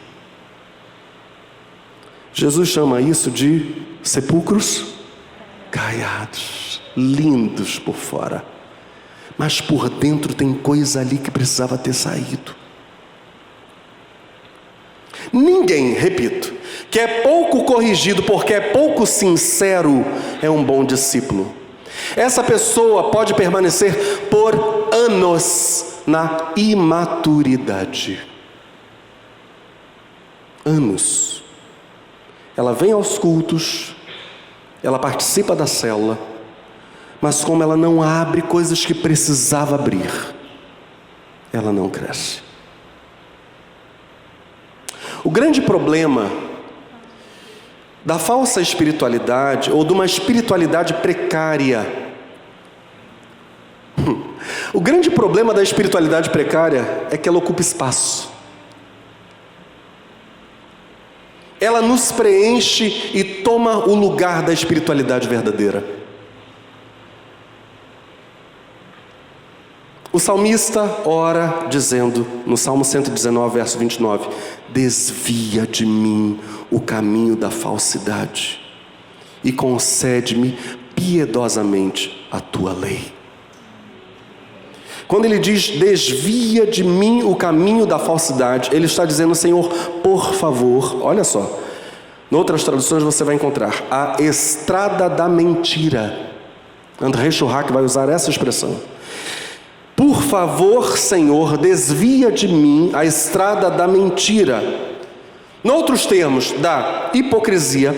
Jesus 2.31 2.69
chama 2.69 3.01
isso 3.01 3.29
de 3.29 3.85
sepulcros 4.01 4.93
caiados, 5.69 6.81
lindos 6.95 7.77
por 7.77 7.95
fora, 7.95 8.52
mas 9.37 9.61
por 9.61 9.89
dentro 9.89 10.33
tem 10.33 10.53
coisa 10.53 11.01
ali 11.01 11.17
que 11.17 11.31
precisava 11.31 11.77
ter 11.77 11.93
saído. 11.93 12.55
Ninguém, 15.31 15.93
repito, 15.93 16.53
que 16.91 16.99
é 16.99 17.21
pouco 17.21 17.63
corrigido 17.63 18.23
porque 18.23 18.53
é 18.53 18.59
pouco 18.59 19.05
sincero, 19.05 20.05
é 20.41 20.49
um 20.49 20.63
bom 20.63 20.85
discípulo. 20.85 21.53
Essa 22.15 22.43
pessoa 22.43 23.09
pode 23.09 23.33
permanecer 23.33 24.27
por 24.29 24.89
anos 24.93 25.93
na 26.05 26.51
imaturidade. 26.55 28.21
Anos. 30.65 31.43
Ela 32.55 32.73
vem 32.73 32.91
aos 32.91 33.17
cultos, 33.17 33.95
ela 34.83 34.99
participa 34.99 35.55
da 35.55 35.65
célula, 35.65 36.19
mas 37.23 37.41
como 37.41 37.63
ela 37.63 37.77
não 37.77 38.03
abre 38.03 38.41
coisas 38.41 38.85
que 38.85 38.93
precisava 38.93 39.75
abrir, 39.75 40.11
ela 41.53 41.71
não 41.71 41.89
cresce. 41.89 42.41
O 45.23 45.31
grande 45.31 45.61
problema 45.61 46.29
da 48.03 48.19
falsa 48.19 48.59
espiritualidade 48.59 49.71
ou 49.71 49.85
de 49.85 49.93
uma 49.93 50.05
espiritualidade 50.05 50.95
precária. 50.95 51.87
O 54.73 54.81
grande 54.81 55.09
problema 55.09 55.53
da 55.53 55.63
espiritualidade 55.63 56.29
precária 56.29 57.07
é 57.09 57.15
que 57.15 57.29
ela 57.29 57.37
ocupa 57.37 57.61
espaço. 57.61 58.29
Ela 61.57 61.81
nos 61.81 62.11
preenche 62.11 63.11
e 63.13 63.23
toma 63.23 63.77
o 63.77 63.95
lugar 63.95 64.43
da 64.43 64.51
espiritualidade 64.51 65.29
verdadeira. 65.29 66.02
O 70.13 70.19
salmista 70.19 70.99
ora 71.05 71.65
dizendo, 71.71 72.27
no 72.45 72.55
Salmo 72.55 72.85
119, 72.85 73.55
verso 73.55 73.79
29, 73.79 74.29
desvia 74.69 75.65
de 75.65 75.87
mim 75.87 76.39
o 76.69 76.79
caminho 76.79 77.35
da 77.35 77.49
falsidade 77.49 78.61
e 79.43 79.51
concede-me 79.51 80.55
piedosamente 80.95 82.27
a 82.31 82.39
tua 82.39 82.73
lei. 82.73 83.11
Quando 85.07 85.25
ele 85.25 85.39
diz 85.39 85.69
desvia 85.69 86.67
de 86.67 86.83
mim 86.83 87.23
o 87.23 87.35
caminho 87.35 87.87
da 87.87 87.97
falsidade, 87.97 88.69
ele 88.71 88.85
está 88.85 89.05
dizendo, 89.05 89.33
Senhor, 89.33 89.67
por 90.03 90.35
favor, 90.35 91.03
olha 91.03 91.23
só, 91.23 91.59
em 92.31 92.35
outras 92.35 92.63
traduções 92.63 93.01
você 93.01 93.23
vai 93.23 93.33
encontrar 93.33 93.83
a 93.89 94.17
estrada 94.19 95.09
da 95.09 95.27
mentira. 95.27 96.31
André 97.01 97.31
Churrac 97.31 97.73
vai 97.73 97.81
usar 97.81 98.07
essa 98.09 98.29
expressão. 98.29 98.92
Por 99.95 100.21
favor, 100.23 100.97
Senhor, 100.97 101.57
desvia 101.57 102.31
de 102.31 102.47
mim 102.47 102.91
a 102.93 103.05
estrada 103.05 103.69
da 103.69 103.87
mentira. 103.87 104.63
Noutros 105.63 106.05
termos, 106.05 106.51
da 106.51 107.11
hipocrisia, 107.13 107.95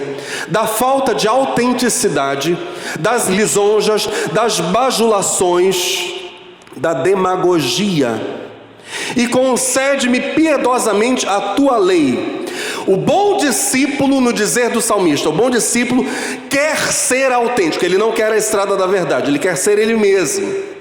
da 0.47 0.67
falta 0.67 1.15
de 1.15 1.27
autenticidade, 1.27 2.55
das 2.99 3.27
lisonjas, 3.27 4.07
das 4.31 4.59
bajulações, 4.59 6.13
da 6.77 6.93
demagogia. 6.93 8.21
E 9.15 9.27
concede-me 9.27 10.19
piedosamente 10.19 11.27
a 11.27 11.41
tua 11.55 11.77
lei. 11.77 12.45
O 12.85 12.97
bom 12.97 13.37
discípulo, 13.37 14.21
no 14.21 14.31
dizer 14.31 14.69
do 14.69 14.79
salmista, 14.79 15.29
o 15.29 15.33
bom 15.33 15.49
discípulo 15.49 16.05
quer 16.49 16.77
ser 16.77 17.31
autêntico, 17.31 17.83
ele 17.83 17.97
não 17.97 18.11
quer 18.11 18.31
a 18.31 18.37
estrada 18.37 18.77
da 18.77 18.85
verdade, 18.85 19.31
ele 19.31 19.39
quer 19.39 19.57
ser 19.57 19.79
ele 19.79 19.95
mesmo. 19.95 20.74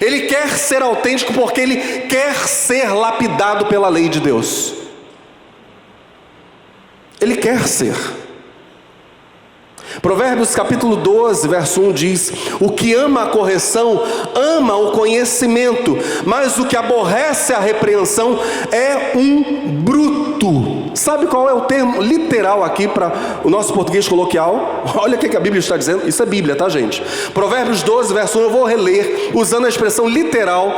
Ele 0.00 0.22
quer 0.22 0.48
ser 0.48 0.82
autêntico 0.82 1.32
porque 1.32 1.60
ele 1.60 1.76
quer 2.08 2.34
ser 2.34 2.88
lapidado 2.90 3.66
pela 3.66 3.88
lei 3.88 4.08
de 4.08 4.18
Deus. 4.20 4.74
Ele 7.20 7.36
quer 7.36 7.68
ser. 7.68 7.94
Provérbios 10.00 10.54
capítulo 10.54 10.96
12, 10.96 11.48
verso 11.48 11.82
1 11.82 11.92
diz: 11.92 12.32
O 12.60 12.70
que 12.70 12.94
ama 12.94 13.24
a 13.24 13.26
correção, 13.26 14.02
ama 14.34 14.76
o 14.76 14.92
conhecimento, 14.92 15.98
mas 16.24 16.58
o 16.58 16.66
que 16.66 16.76
aborrece 16.76 17.52
a 17.52 17.58
repreensão 17.58 18.38
é 18.72 19.16
um 19.16 19.82
bruto. 19.82 20.79
Sabe 20.94 21.26
qual 21.26 21.48
é 21.48 21.54
o 21.54 21.62
termo 21.62 22.02
literal 22.02 22.62
aqui 22.64 22.88
para 22.88 23.40
o 23.44 23.50
nosso 23.50 23.72
português 23.72 24.08
coloquial? 24.08 24.84
Olha 24.96 25.16
o 25.16 25.18
que 25.18 25.36
a 25.36 25.40
Bíblia 25.40 25.60
está 25.60 25.76
dizendo, 25.76 26.08
isso 26.08 26.22
é 26.22 26.26
Bíblia, 26.26 26.56
tá, 26.56 26.68
gente? 26.68 27.00
Provérbios 27.32 27.82
12, 27.82 28.12
verso 28.12 28.38
1, 28.38 28.42
eu 28.42 28.50
vou 28.50 28.64
reler, 28.64 29.30
usando 29.34 29.66
a 29.66 29.68
expressão 29.68 30.08
literal 30.08 30.74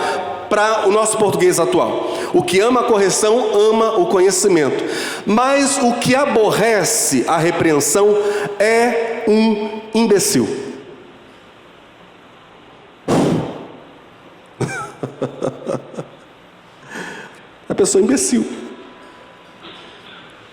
para 0.51 0.87
o 0.87 0.93
nosso 0.93 1.17
português 1.17 1.59
atual. 1.59 2.11
O 2.35 2.43
que 2.43 2.61
ama 2.61 2.81
a 2.81 2.85
correção 2.85 3.55
ama 3.71 3.99
o 3.99 4.05
conhecimento, 4.07 4.85
mas 5.25 5.79
o 5.79 5.95
que 5.95 6.15
aborrece 6.15 7.25
a 7.27 7.39
repreensão 7.39 8.15
é 8.59 9.25
um 9.27 9.81
imbecil. 9.95 10.47
a 17.69 17.75
pessoa 17.75 18.03
é 18.03 18.05
imbecil. 18.05 18.72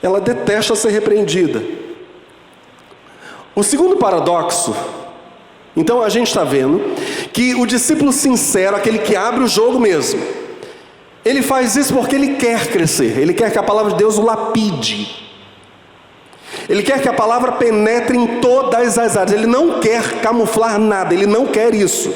Ela 0.01 0.21
detesta 0.21 0.75
ser 0.75 0.89
repreendida. 0.89 1.62
O 3.55 3.63
segundo 3.63 3.97
paradoxo, 3.97 4.75
então 5.75 6.01
a 6.01 6.09
gente 6.09 6.27
está 6.27 6.43
vendo 6.43 6.81
que 7.33 7.55
o 7.55 7.65
discípulo 7.65 8.12
sincero, 8.12 8.75
aquele 8.75 8.99
que 8.99 9.15
abre 9.15 9.43
o 9.43 9.47
jogo 9.47 9.79
mesmo, 9.79 10.21
ele 11.25 11.41
faz 11.41 11.75
isso 11.75 11.93
porque 11.93 12.15
ele 12.15 12.35
quer 12.35 12.67
crescer, 12.67 13.17
ele 13.17 13.33
quer 13.33 13.51
que 13.51 13.59
a 13.59 13.63
palavra 13.63 13.91
de 13.91 13.97
Deus 13.97 14.17
o 14.17 14.21
lapide. 14.21 15.27
Ele 16.67 16.83
quer 16.83 17.01
que 17.01 17.07
a 17.07 17.13
palavra 17.13 17.53
penetre 17.53 18.17
em 18.17 18.39
todas 18.39 18.97
as 18.97 19.17
áreas, 19.17 19.33
ele 19.33 19.47
não 19.47 19.79
quer 19.79 20.21
camuflar 20.21 20.79
nada, 20.79 21.13
ele 21.13 21.25
não 21.25 21.47
quer 21.47 21.73
isso. 21.73 22.12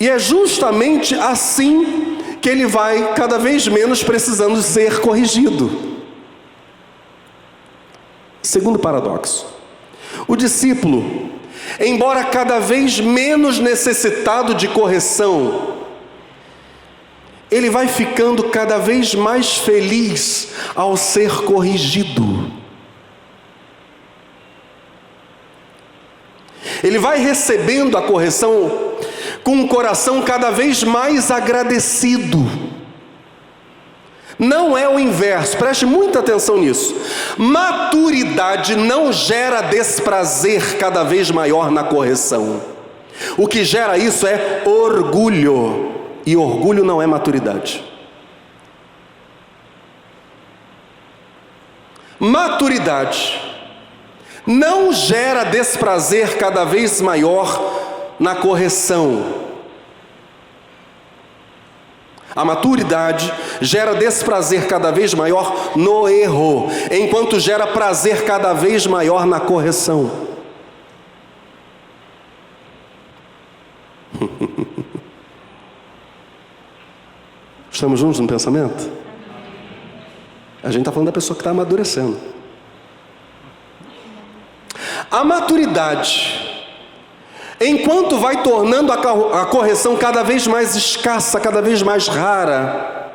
E 0.00 0.08
é 0.08 0.18
justamente 0.18 1.14
assim 1.14 2.17
que 2.40 2.48
ele 2.48 2.66
vai 2.66 3.14
cada 3.14 3.38
vez 3.38 3.66
menos 3.66 4.02
precisando 4.02 4.60
ser 4.62 5.00
corrigido. 5.00 5.98
Segundo 8.42 8.78
paradoxo: 8.78 9.46
o 10.26 10.36
discípulo, 10.36 11.30
embora 11.80 12.24
cada 12.24 12.58
vez 12.58 13.00
menos 13.00 13.58
necessitado 13.58 14.54
de 14.54 14.68
correção, 14.68 15.76
ele 17.50 17.70
vai 17.70 17.88
ficando 17.88 18.44
cada 18.44 18.78
vez 18.78 19.14
mais 19.14 19.56
feliz 19.56 20.48
ao 20.74 20.96
ser 20.96 21.44
corrigido. 21.44 22.58
Ele 26.82 26.98
vai 26.98 27.18
recebendo 27.18 27.96
a 27.96 28.02
correção 28.02 28.96
com 29.48 29.54
um 29.54 29.66
coração 29.66 30.20
cada 30.20 30.50
vez 30.50 30.84
mais 30.84 31.30
agradecido. 31.30 32.46
Não 34.38 34.76
é 34.76 34.86
o 34.86 34.98
inverso, 35.00 35.56
preste 35.56 35.86
muita 35.86 36.18
atenção 36.18 36.58
nisso. 36.58 36.94
Maturidade 37.38 38.76
não 38.76 39.10
gera 39.10 39.62
desprazer 39.62 40.76
cada 40.76 41.02
vez 41.02 41.30
maior 41.30 41.70
na 41.70 41.82
correção. 41.82 42.60
O 43.38 43.48
que 43.48 43.64
gera 43.64 43.96
isso 43.96 44.26
é 44.26 44.64
orgulho, 44.66 45.94
e 46.26 46.36
orgulho 46.36 46.84
não 46.84 47.00
é 47.00 47.06
maturidade. 47.06 47.82
Maturidade 52.20 53.40
não 54.46 54.92
gera 54.92 55.44
desprazer 55.44 56.36
cada 56.36 56.66
vez 56.66 57.00
maior 57.00 57.87
na 58.18 58.34
correção. 58.36 59.46
A 62.34 62.44
maturidade 62.44 63.32
gera 63.60 63.94
desprazer 63.94 64.66
cada 64.68 64.90
vez 64.92 65.14
maior 65.14 65.76
no 65.76 66.08
erro, 66.08 66.68
enquanto 66.90 67.40
gera 67.40 67.66
prazer 67.66 68.24
cada 68.24 68.52
vez 68.52 68.86
maior 68.86 69.26
na 69.26 69.40
correção. 69.40 70.28
Estamos 77.70 78.00
juntos 78.00 78.20
no 78.20 78.26
pensamento? 78.26 78.90
A 80.62 80.70
gente 80.70 80.82
está 80.82 80.92
falando 80.92 81.06
da 81.06 81.12
pessoa 81.12 81.34
que 81.36 81.40
está 81.40 81.50
amadurecendo. 81.50 82.18
A 85.10 85.24
maturidade 85.24 86.47
Enquanto 87.60 88.18
vai 88.18 88.42
tornando 88.42 88.92
a 88.92 89.46
correção 89.46 89.96
cada 89.96 90.22
vez 90.22 90.46
mais 90.46 90.76
escassa, 90.76 91.40
cada 91.40 91.60
vez 91.60 91.82
mais 91.82 92.06
rara, 92.06 93.10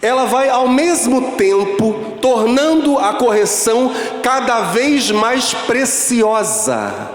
ela 0.00 0.26
vai 0.26 0.48
ao 0.48 0.68
mesmo 0.68 1.32
tempo 1.32 2.16
tornando 2.20 2.96
a 2.98 3.14
correção 3.14 3.92
cada 4.22 4.60
vez 4.70 5.10
mais 5.10 5.52
preciosa 5.52 7.10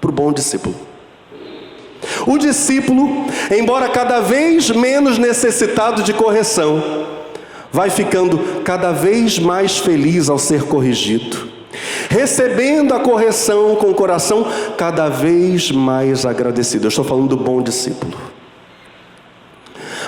para 0.00 0.10
o 0.10 0.12
bom 0.12 0.32
discípulo. 0.32 0.74
O 2.26 2.38
discípulo, 2.38 3.26
embora 3.50 3.88
cada 3.90 4.20
vez 4.20 4.70
menos 4.70 5.18
necessitado 5.18 6.02
de 6.02 6.14
correção, 6.14 6.82
vai 7.70 7.90
ficando 7.90 8.62
cada 8.62 8.90
vez 8.90 9.38
mais 9.38 9.78
feliz 9.78 10.30
ao 10.30 10.38
ser 10.38 10.64
corrigido 10.64 11.53
recebendo 12.08 12.94
a 12.94 13.00
correção 13.00 13.76
com 13.76 13.90
o 13.90 13.94
coração 13.94 14.46
cada 14.76 15.08
vez 15.08 15.70
mais 15.70 16.24
agradecido. 16.24 16.86
Eu 16.86 16.88
estou 16.88 17.04
falando 17.04 17.36
do 17.36 17.36
bom 17.36 17.62
discípulo. 17.62 18.16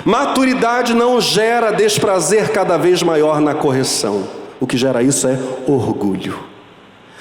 Maturidade 0.05 0.93
não 0.93 1.19
gera 1.19 1.71
desprazer 1.71 2.51
cada 2.51 2.77
vez 2.77 3.03
maior 3.03 3.41
na 3.41 3.53
correção. 3.53 4.23
O 4.59 4.65
que 4.65 4.77
gera 4.77 5.03
isso 5.03 5.27
é 5.27 5.37
orgulho. 5.67 6.39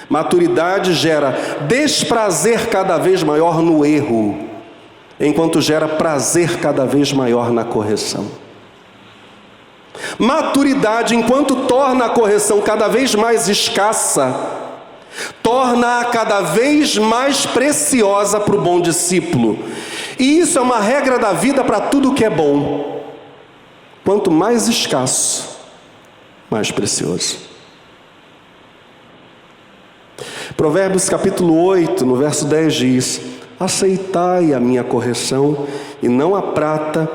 Maturidade 0.08 0.94
gera 0.94 1.36
desprazer 1.66 2.68
cada 2.68 2.96
vez 2.96 3.22
maior 3.22 3.60
no 3.60 3.84
erro, 3.84 4.38
enquanto 5.18 5.60
gera 5.60 5.88
prazer 5.88 6.58
cada 6.60 6.84
vez 6.84 7.12
maior 7.12 7.50
na 7.50 7.64
correção. 7.64 8.26
Maturidade, 10.18 11.14
enquanto 11.14 11.66
torna 11.66 12.06
a 12.06 12.10
correção 12.10 12.60
cada 12.60 12.88
vez 12.88 13.14
mais 13.14 13.48
escassa, 13.48 14.34
torna-a 15.42 16.04
cada 16.06 16.40
vez 16.40 16.96
mais 16.96 17.46
preciosa 17.46 18.40
para 18.40 18.56
o 18.56 18.60
bom 18.60 18.80
discípulo. 18.80 19.58
E 20.18 20.38
isso 20.38 20.58
é 20.58 20.62
uma 20.62 20.80
regra 20.80 21.18
da 21.18 21.32
vida 21.32 21.62
para 21.62 21.80
tudo 21.80 22.14
que 22.14 22.24
é 22.24 22.30
bom. 22.30 23.04
Quanto 24.04 24.30
mais 24.30 24.68
escasso, 24.68 25.58
mais 26.50 26.70
precioso. 26.70 27.38
Provérbios 30.56 31.08
capítulo 31.08 31.62
8, 31.62 32.06
no 32.06 32.16
verso 32.16 32.46
10 32.46 32.74
diz: 32.74 33.20
Aceitai 33.58 34.54
a 34.54 34.60
minha 34.60 34.84
correção, 34.84 35.66
e 36.02 36.08
não 36.08 36.34
a 36.34 36.40
prata, 36.40 37.10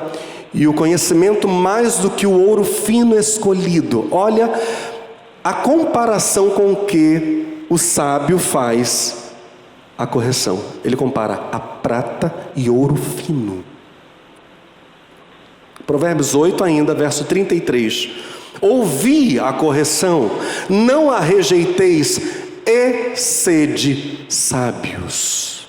e 0.54 0.68
o 0.68 0.74
conhecimento 0.74 1.48
mais 1.48 2.00
do 2.00 2.10
que 2.10 2.28
o 2.28 2.40
ouro 2.40 2.64
fino 2.64 3.18
escolhido. 3.18 4.08
Olha 4.12 4.52
a 5.44 5.54
comparação 5.54 6.50
com 6.52 6.76
que 6.76 7.66
o 7.70 7.78
sábio 7.78 8.38
faz 8.38 9.32
a 9.98 10.06
correção. 10.06 10.60
Ele 10.84 10.96
compara 10.96 11.48
a 11.52 11.60
prata 11.60 12.34
e 12.56 12.70
ouro 12.70 12.96
fino. 12.96 13.64
Provérbios 15.88 16.36
8 16.36 16.64
ainda, 16.64 16.94
verso 16.94 17.26
33. 17.26 18.10
Ouvi 18.62 19.40
a 19.40 19.52
correção, 19.54 20.30
não 20.70 21.10
a 21.10 21.20
rejeiteis, 21.20 22.20
e 22.66 23.16
sede 23.16 24.26
sábios. 24.30 25.68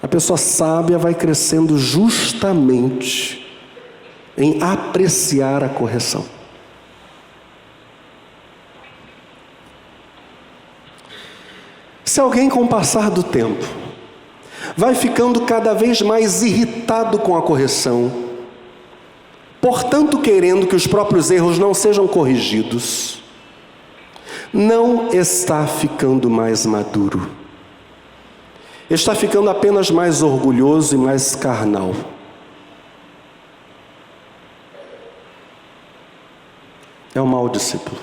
A 0.00 0.08
pessoa 0.08 0.36
sábia 0.36 0.98
vai 0.98 1.14
crescendo 1.14 1.78
justamente 1.78 3.41
em 4.36 4.62
apreciar 4.62 5.62
a 5.62 5.68
correção. 5.68 6.24
Se 12.04 12.20
alguém, 12.20 12.48
com 12.48 12.62
o 12.64 12.68
passar 12.68 13.10
do 13.10 13.22
tempo, 13.22 13.64
vai 14.76 14.94
ficando 14.94 15.42
cada 15.42 15.72
vez 15.72 16.02
mais 16.02 16.42
irritado 16.42 17.18
com 17.18 17.36
a 17.36 17.42
correção, 17.42 18.12
portanto, 19.60 20.20
querendo 20.20 20.66
que 20.66 20.76
os 20.76 20.86
próprios 20.86 21.30
erros 21.30 21.58
não 21.58 21.72
sejam 21.72 22.06
corrigidos, 22.06 23.22
não 24.52 25.08
está 25.08 25.66
ficando 25.66 26.28
mais 26.28 26.66
maduro, 26.66 27.30
está 28.90 29.14
ficando 29.14 29.48
apenas 29.48 29.90
mais 29.90 30.22
orgulhoso 30.22 30.94
e 30.94 30.98
mais 30.98 31.34
carnal. 31.34 31.94
É 37.14 37.20
um 37.20 37.26
mau 37.26 37.48
discípulo. 37.48 37.98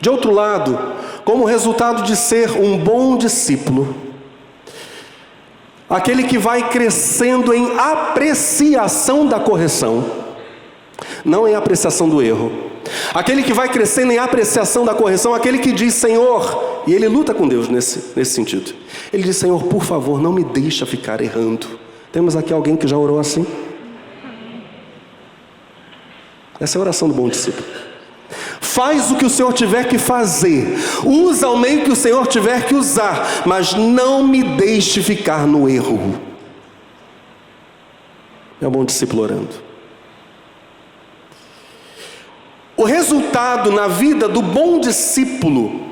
De 0.00 0.10
outro 0.10 0.32
lado, 0.32 0.78
como 1.24 1.44
resultado 1.44 2.02
de 2.02 2.16
ser 2.16 2.50
um 2.50 2.76
bom 2.76 3.16
discípulo, 3.16 3.94
aquele 5.88 6.24
que 6.24 6.38
vai 6.38 6.68
crescendo 6.68 7.54
em 7.54 7.78
apreciação 7.78 9.26
da 9.26 9.38
correção, 9.38 10.04
não 11.24 11.46
em 11.46 11.54
apreciação 11.54 12.08
do 12.08 12.20
erro, 12.20 12.50
aquele 13.14 13.42
que 13.42 13.52
vai 13.52 13.68
crescendo 13.68 14.12
em 14.12 14.18
apreciação 14.18 14.84
da 14.84 14.94
correção, 14.94 15.34
aquele 15.34 15.58
que 15.58 15.72
diz: 15.72 15.94
Senhor, 15.94 16.82
e 16.86 16.92
ele 16.92 17.08
luta 17.08 17.32
com 17.32 17.46
Deus 17.46 17.68
nesse, 17.68 18.12
nesse 18.16 18.32
sentido. 18.32 18.74
Ele 19.12 19.22
diz: 19.22 19.36
Senhor, 19.36 19.62
por 19.64 19.84
favor, 19.84 20.20
não 20.20 20.32
me 20.32 20.44
deixa 20.44 20.84
ficar 20.84 21.20
errando. 21.20 21.66
Temos 22.10 22.36
aqui 22.36 22.52
alguém 22.52 22.76
que 22.76 22.86
já 22.86 22.96
orou 22.96 23.18
assim? 23.18 23.46
Essa 26.62 26.78
é 26.78 26.78
a 26.78 26.82
oração 26.82 27.08
do 27.08 27.14
bom 27.14 27.28
discípulo. 27.28 27.66
Faz 28.60 29.10
o 29.10 29.16
que 29.16 29.26
o 29.26 29.30
Senhor 29.30 29.52
tiver 29.52 29.88
que 29.88 29.98
fazer, 29.98 30.78
usa 31.04 31.48
o 31.48 31.58
meio 31.58 31.82
que 31.82 31.90
o 31.90 31.96
Senhor 31.96 32.24
tiver 32.28 32.64
que 32.66 32.74
usar, 32.74 33.42
mas 33.44 33.74
não 33.74 34.24
me 34.24 34.44
deixe 34.56 35.02
ficar 35.02 35.44
no 35.44 35.68
erro. 35.68 36.20
É 38.60 38.66
o 38.66 38.70
bom 38.70 38.84
discípulo 38.84 39.22
orando. 39.22 39.50
O 42.76 42.84
resultado 42.84 43.72
na 43.72 43.88
vida 43.88 44.28
do 44.28 44.40
bom 44.40 44.78
discípulo 44.78 45.88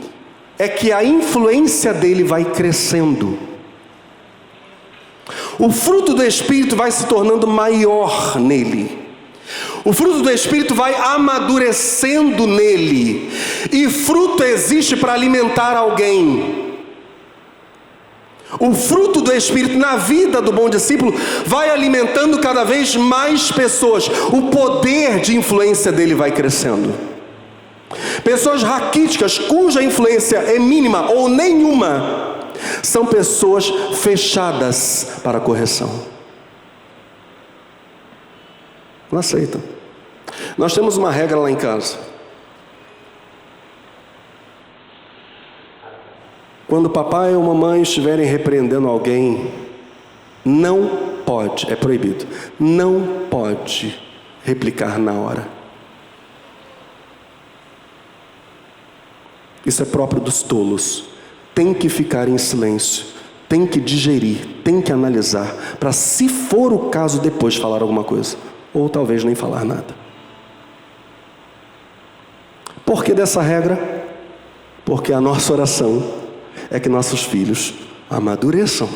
é 0.56 0.68
que 0.68 0.92
a 0.92 1.02
influência 1.02 1.92
dele 1.92 2.22
vai 2.22 2.44
crescendo. 2.44 3.36
O 5.58 5.68
fruto 5.70 6.14
do 6.14 6.22
Espírito 6.22 6.76
vai 6.76 6.92
se 6.92 7.06
tornando 7.06 7.48
maior 7.48 8.38
nele. 8.38 9.09
O 9.84 9.92
fruto 9.92 10.22
do 10.22 10.30
Espírito 10.30 10.74
vai 10.74 10.94
amadurecendo 10.94 12.46
nele. 12.46 13.30
E 13.72 13.88
fruto 13.88 14.42
existe 14.42 14.96
para 14.96 15.12
alimentar 15.12 15.76
alguém. 15.76 16.70
O 18.58 18.74
fruto 18.74 19.20
do 19.20 19.32
Espírito 19.32 19.78
na 19.78 19.96
vida 19.96 20.42
do 20.42 20.52
bom 20.52 20.68
discípulo 20.68 21.14
vai 21.46 21.70
alimentando 21.70 22.38
cada 22.40 22.64
vez 22.64 22.96
mais 22.96 23.50
pessoas. 23.52 24.08
O 24.32 24.50
poder 24.50 25.20
de 25.20 25.36
influência 25.36 25.92
dele 25.92 26.14
vai 26.14 26.32
crescendo. 26.32 26.92
Pessoas 28.22 28.62
raquíticas, 28.62 29.38
cuja 29.38 29.82
influência 29.82 30.36
é 30.36 30.58
mínima 30.58 31.10
ou 31.10 31.28
nenhuma, 31.28 32.38
são 32.82 33.06
pessoas 33.06 33.72
fechadas 33.94 35.06
para 35.22 35.38
a 35.38 35.40
correção. 35.40 36.19
Não 39.10 39.18
aceitam. 39.18 39.60
Nós 40.56 40.74
temos 40.74 40.96
uma 40.96 41.10
regra 41.10 41.38
lá 41.38 41.50
em 41.50 41.56
casa. 41.56 41.98
Quando 46.68 46.88
papai 46.88 47.34
ou 47.34 47.42
mamãe 47.42 47.82
estiverem 47.82 48.24
repreendendo 48.24 48.86
alguém, 48.86 49.52
não 50.44 51.10
pode, 51.26 51.70
é 51.70 51.74
proibido, 51.74 52.26
não 52.58 53.26
pode 53.28 54.00
replicar 54.44 54.98
na 54.98 55.12
hora. 55.12 55.48
Isso 59.66 59.82
é 59.82 59.86
próprio 59.86 60.20
dos 60.20 60.42
tolos. 60.42 61.04
Tem 61.54 61.74
que 61.74 61.88
ficar 61.88 62.28
em 62.28 62.38
silêncio, 62.38 63.06
tem 63.48 63.66
que 63.66 63.80
digerir, 63.80 64.62
tem 64.62 64.80
que 64.80 64.92
analisar, 64.92 65.76
para, 65.80 65.92
se 65.92 66.28
for 66.28 66.72
o 66.72 66.88
caso, 66.90 67.20
depois 67.20 67.56
falar 67.56 67.82
alguma 67.82 68.04
coisa, 68.04 68.36
ou 68.72 68.88
talvez 68.88 69.24
nem 69.24 69.34
falar 69.34 69.64
nada. 69.64 69.94
Por 72.84 73.04
que 73.04 73.14
dessa 73.14 73.40
regra? 73.40 74.04
Porque 74.84 75.12
a 75.12 75.20
nossa 75.20 75.52
oração 75.52 76.02
é 76.70 76.80
que 76.80 76.88
nossos 76.88 77.22
filhos 77.22 77.74
amadureçam. 78.08 78.88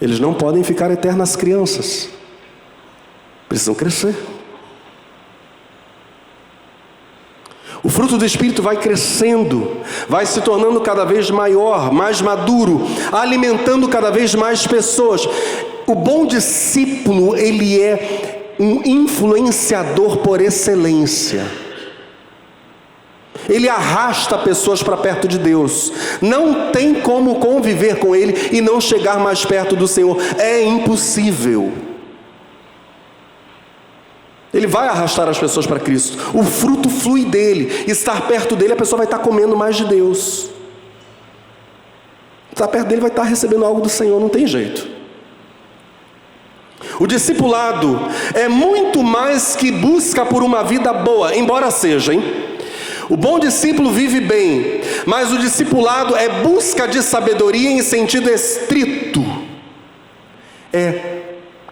Eles 0.00 0.20
não 0.20 0.34
podem 0.34 0.62
ficar 0.62 0.90
eternas 0.90 1.34
crianças, 1.34 2.10
precisam 3.48 3.74
crescer. 3.74 4.14
O 7.82 7.88
fruto 7.88 8.16
do 8.16 8.24
Espírito 8.24 8.62
vai 8.62 8.76
crescendo, 8.78 9.78
vai 10.08 10.24
se 10.24 10.40
tornando 10.40 10.80
cada 10.80 11.04
vez 11.04 11.30
maior, 11.30 11.92
mais 11.92 12.20
maduro, 12.20 12.80
alimentando 13.12 13.88
cada 13.88 14.10
vez 14.10 14.34
mais 14.34 14.66
pessoas. 14.66 15.28
O 15.86 15.94
bom 15.94 16.26
discípulo, 16.26 17.36
ele 17.36 17.80
é 17.80 18.54
um 18.58 18.82
influenciador 18.84 20.18
por 20.18 20.40
excelência. 20.40 21.44
Ele 23.48 23.68
arrasta 23.68 24.38
pessoas 24.38 24.82
para 24.82 24.96
perto 24.96 25.28
de 25.28 25.38
Deus. 25.38 25.92
Não 26.22 26.70
tem 26.70 26.94
como 26.94 27.36
conviver 27.36 27.98
com 27.98 28.14
Ele 28.14 28.48
e 28.52 28.60
não 28.60 28.80
chegar 28.80 29.18
mais 29.18 29.44
perto 29.44 29.76
do 29.76 29.86
Senhor. 29.86 30.16
É 30.38 30.62
impossível. 30.62 31.72
Ele 34.52 34.66
vai 34.68 34.86
arrastar 34.86 35.28
as 35.28 35.38
pessoas 35.38 35.66
para 35.66 35.80
Cristo. 35.80 36.16
O 36.32 36.44
fruto 36.44 36.88
flui 36.88 37.24
dele. 37.24 37.84
Estar 37.88 38.28
perto 38.28 38.54
dele, 38.54 38.72
a 38.72 38.76
pessoa 38.76 38.98
vai 38.98 39.06
estar 39.06 39.18
comendo 39.18 39.56
mais 39.56 39.76
de 39.76 39.84
Deus. 39.84 40.50
Estar 42.52 42.68
perto 42.68 42.86
dele 42.86 43.00
vai 43.00 43.10
estar 43.10 43.24
recebendo 43.24 43.64
algo 43.64 43.80
do 43.80 43.88
Senhor, 43.88 44.20
não 44.20 44.28
tem 44.28 44.46
jeito. 44.46 44.93
O 46.98 47.06
discipulado 47.06 48.00
é 48.34 48.48
muito 48.48 49.02
mais 49.02 49.56
que 49.56 49.70
busca 49.70 50.24
por 50.24 50.42
uma 50.42 50.62
vida 50.62 50.92
boa, 50.92 51.34
embora 51.34 51.70
seja, 51.70 52.14
hein? 52.14 52.22
O 53.08 53.16
bom 53.16 53.38
discípulo 53.38 53.90
vive 53.90 54.20
bem, 54.20 54.80
mas 55.04 55.30
o 55.32 55.38
discipulado 55.38 56.16
é 56.16 56.42
busca 56.42 56.88
de 56.88 57.02
sabedoria 57.02 57.70
em 57.70 57.82
sentido 57.82 58.30
estrito. 58.30 59.22
É 60.72 61.22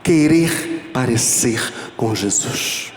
querer 0.02 0.90
parecer 0.92 1.72
com 1.96 2.14
Jesus. 2.14 2.92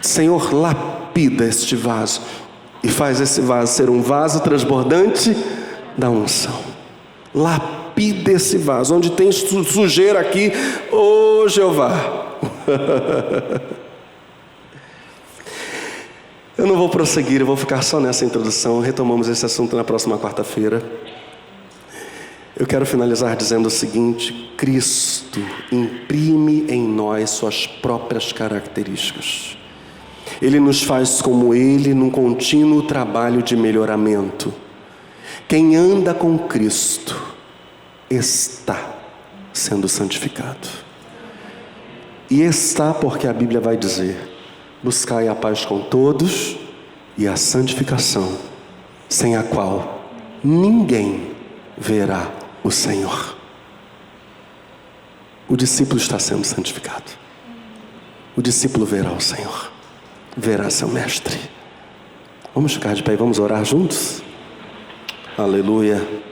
Senhor, 0.00 0.52
lapida 0.54 1.44
este 1.44 1.76
vaso 1.76 2.22
e 2.82 2.88
faz 2.88 3.20
esse 3.20 3.40
vaso 3.40 3.72
ser 3.74 3.90
um 3.90 4.00
vaso 4.00 4.40
transbordante 4.40 5.36
da 5.96 6.10
unção. 6.10 6.60
Lapida 7.34 7.87
lapida 7.98 8.30
esse 8.32 8.56
vaso. 8.56 8.94
Onde 8.94 9.10
tem 9.10 9.32
sujeira 9.32 10.20
aqui, 10.20 10.52
ô 10.92 11.42
oh, 11.42 11.48
Jeová. 11.48 12.38
eu 16.56 16.66
não 16.66 16.76
vou 16.76 16.88
prosseguir, 16.88 17.40
eu 17.40 17.46
vou 17.46 17.56
ficar 17.56 17.82
só 17.82 17.98
nessa 17.98 18.24
introdução. 18.24 18.78
Retomamos 18.80 19.28
esse 19.28 19.44
assunto 19.44 19.74
na 19.74 19.82
próxima 19.82 20.16
quarta-feira. 20.16 20.80
Eu 22.56 22.66
quero 22.66 22.86
finalizar 22.86 23.36
dizendo 23.36 23.66
o 23.66 23.70
seguinte: 23.70 24.52
Cristo 24.56 25.40
imprime 25.72 26.66
em 26.68 26.86
nós 26.86 27.30
suas 27.30 27.66
próprias 27.66 28.32
características. 28.32 29.58
Ele 30.40 30.60
nos 30.60 30.84
faz 30.84 31.20
como 31.20 31.52
Ele 31.52 31.92
num 31.94 32.10
contínuo 32.10 32.82
trabalho 32.82 33.42
de 33.42 33.56
melhoramento. 33.56 34.54
Quem 35.48 35.74
anda 35.74 36.12
com 36.12 36.38
Cristo 36.38 37.37
está 38.10 38.94
sendo 39.52 39.88
santificado. 39.88 40.68
E 42.30 42.42
está 42.42 42.92
porque 42.92 43.26
a 43.26 43.32
Bíblia 43.32 43.60
vai 43.60 43.76
dizer: 43.76 44.16
buscai 44.82 45.28
a 45.28 45.34
paz 45.34 45.64
com 45.64 45.80
todos 45.80 46.56
e 47.16 47.26
a 47.26 47.36
santificação, 47.36 48.38
sem 49.08 49.36
a 49.36 49.42
qual 49.42 50.04
ninguém 50.44 51.34
verá 51.76 52.30
o 52.62 52.70
Senhor. 52.70 53.36
O 55.48 55.56
discípulo 55.56 55.98
está 55.98 56.18
sendo 56.18 56.44
santificado. 56.44 57.10
O 58.36 58.42
discípulo 58.42 58.84
verá 58.84 59.10
o 59.10 59.20
Senhor, 59.20 59.72
verá 60.36 60.70
seu 60.70 60.88
mestre. 60.88 61.38
Vamos 62.54 62.74
ficar 62.74 62.94
de 62.94 63.02
pé 63.02 63.14
e 63.14 63.16
vamos 63.16 63.38
orar 63.38 63.64
juntos? 63.64 64.22
Aleluia. 65.36 66.27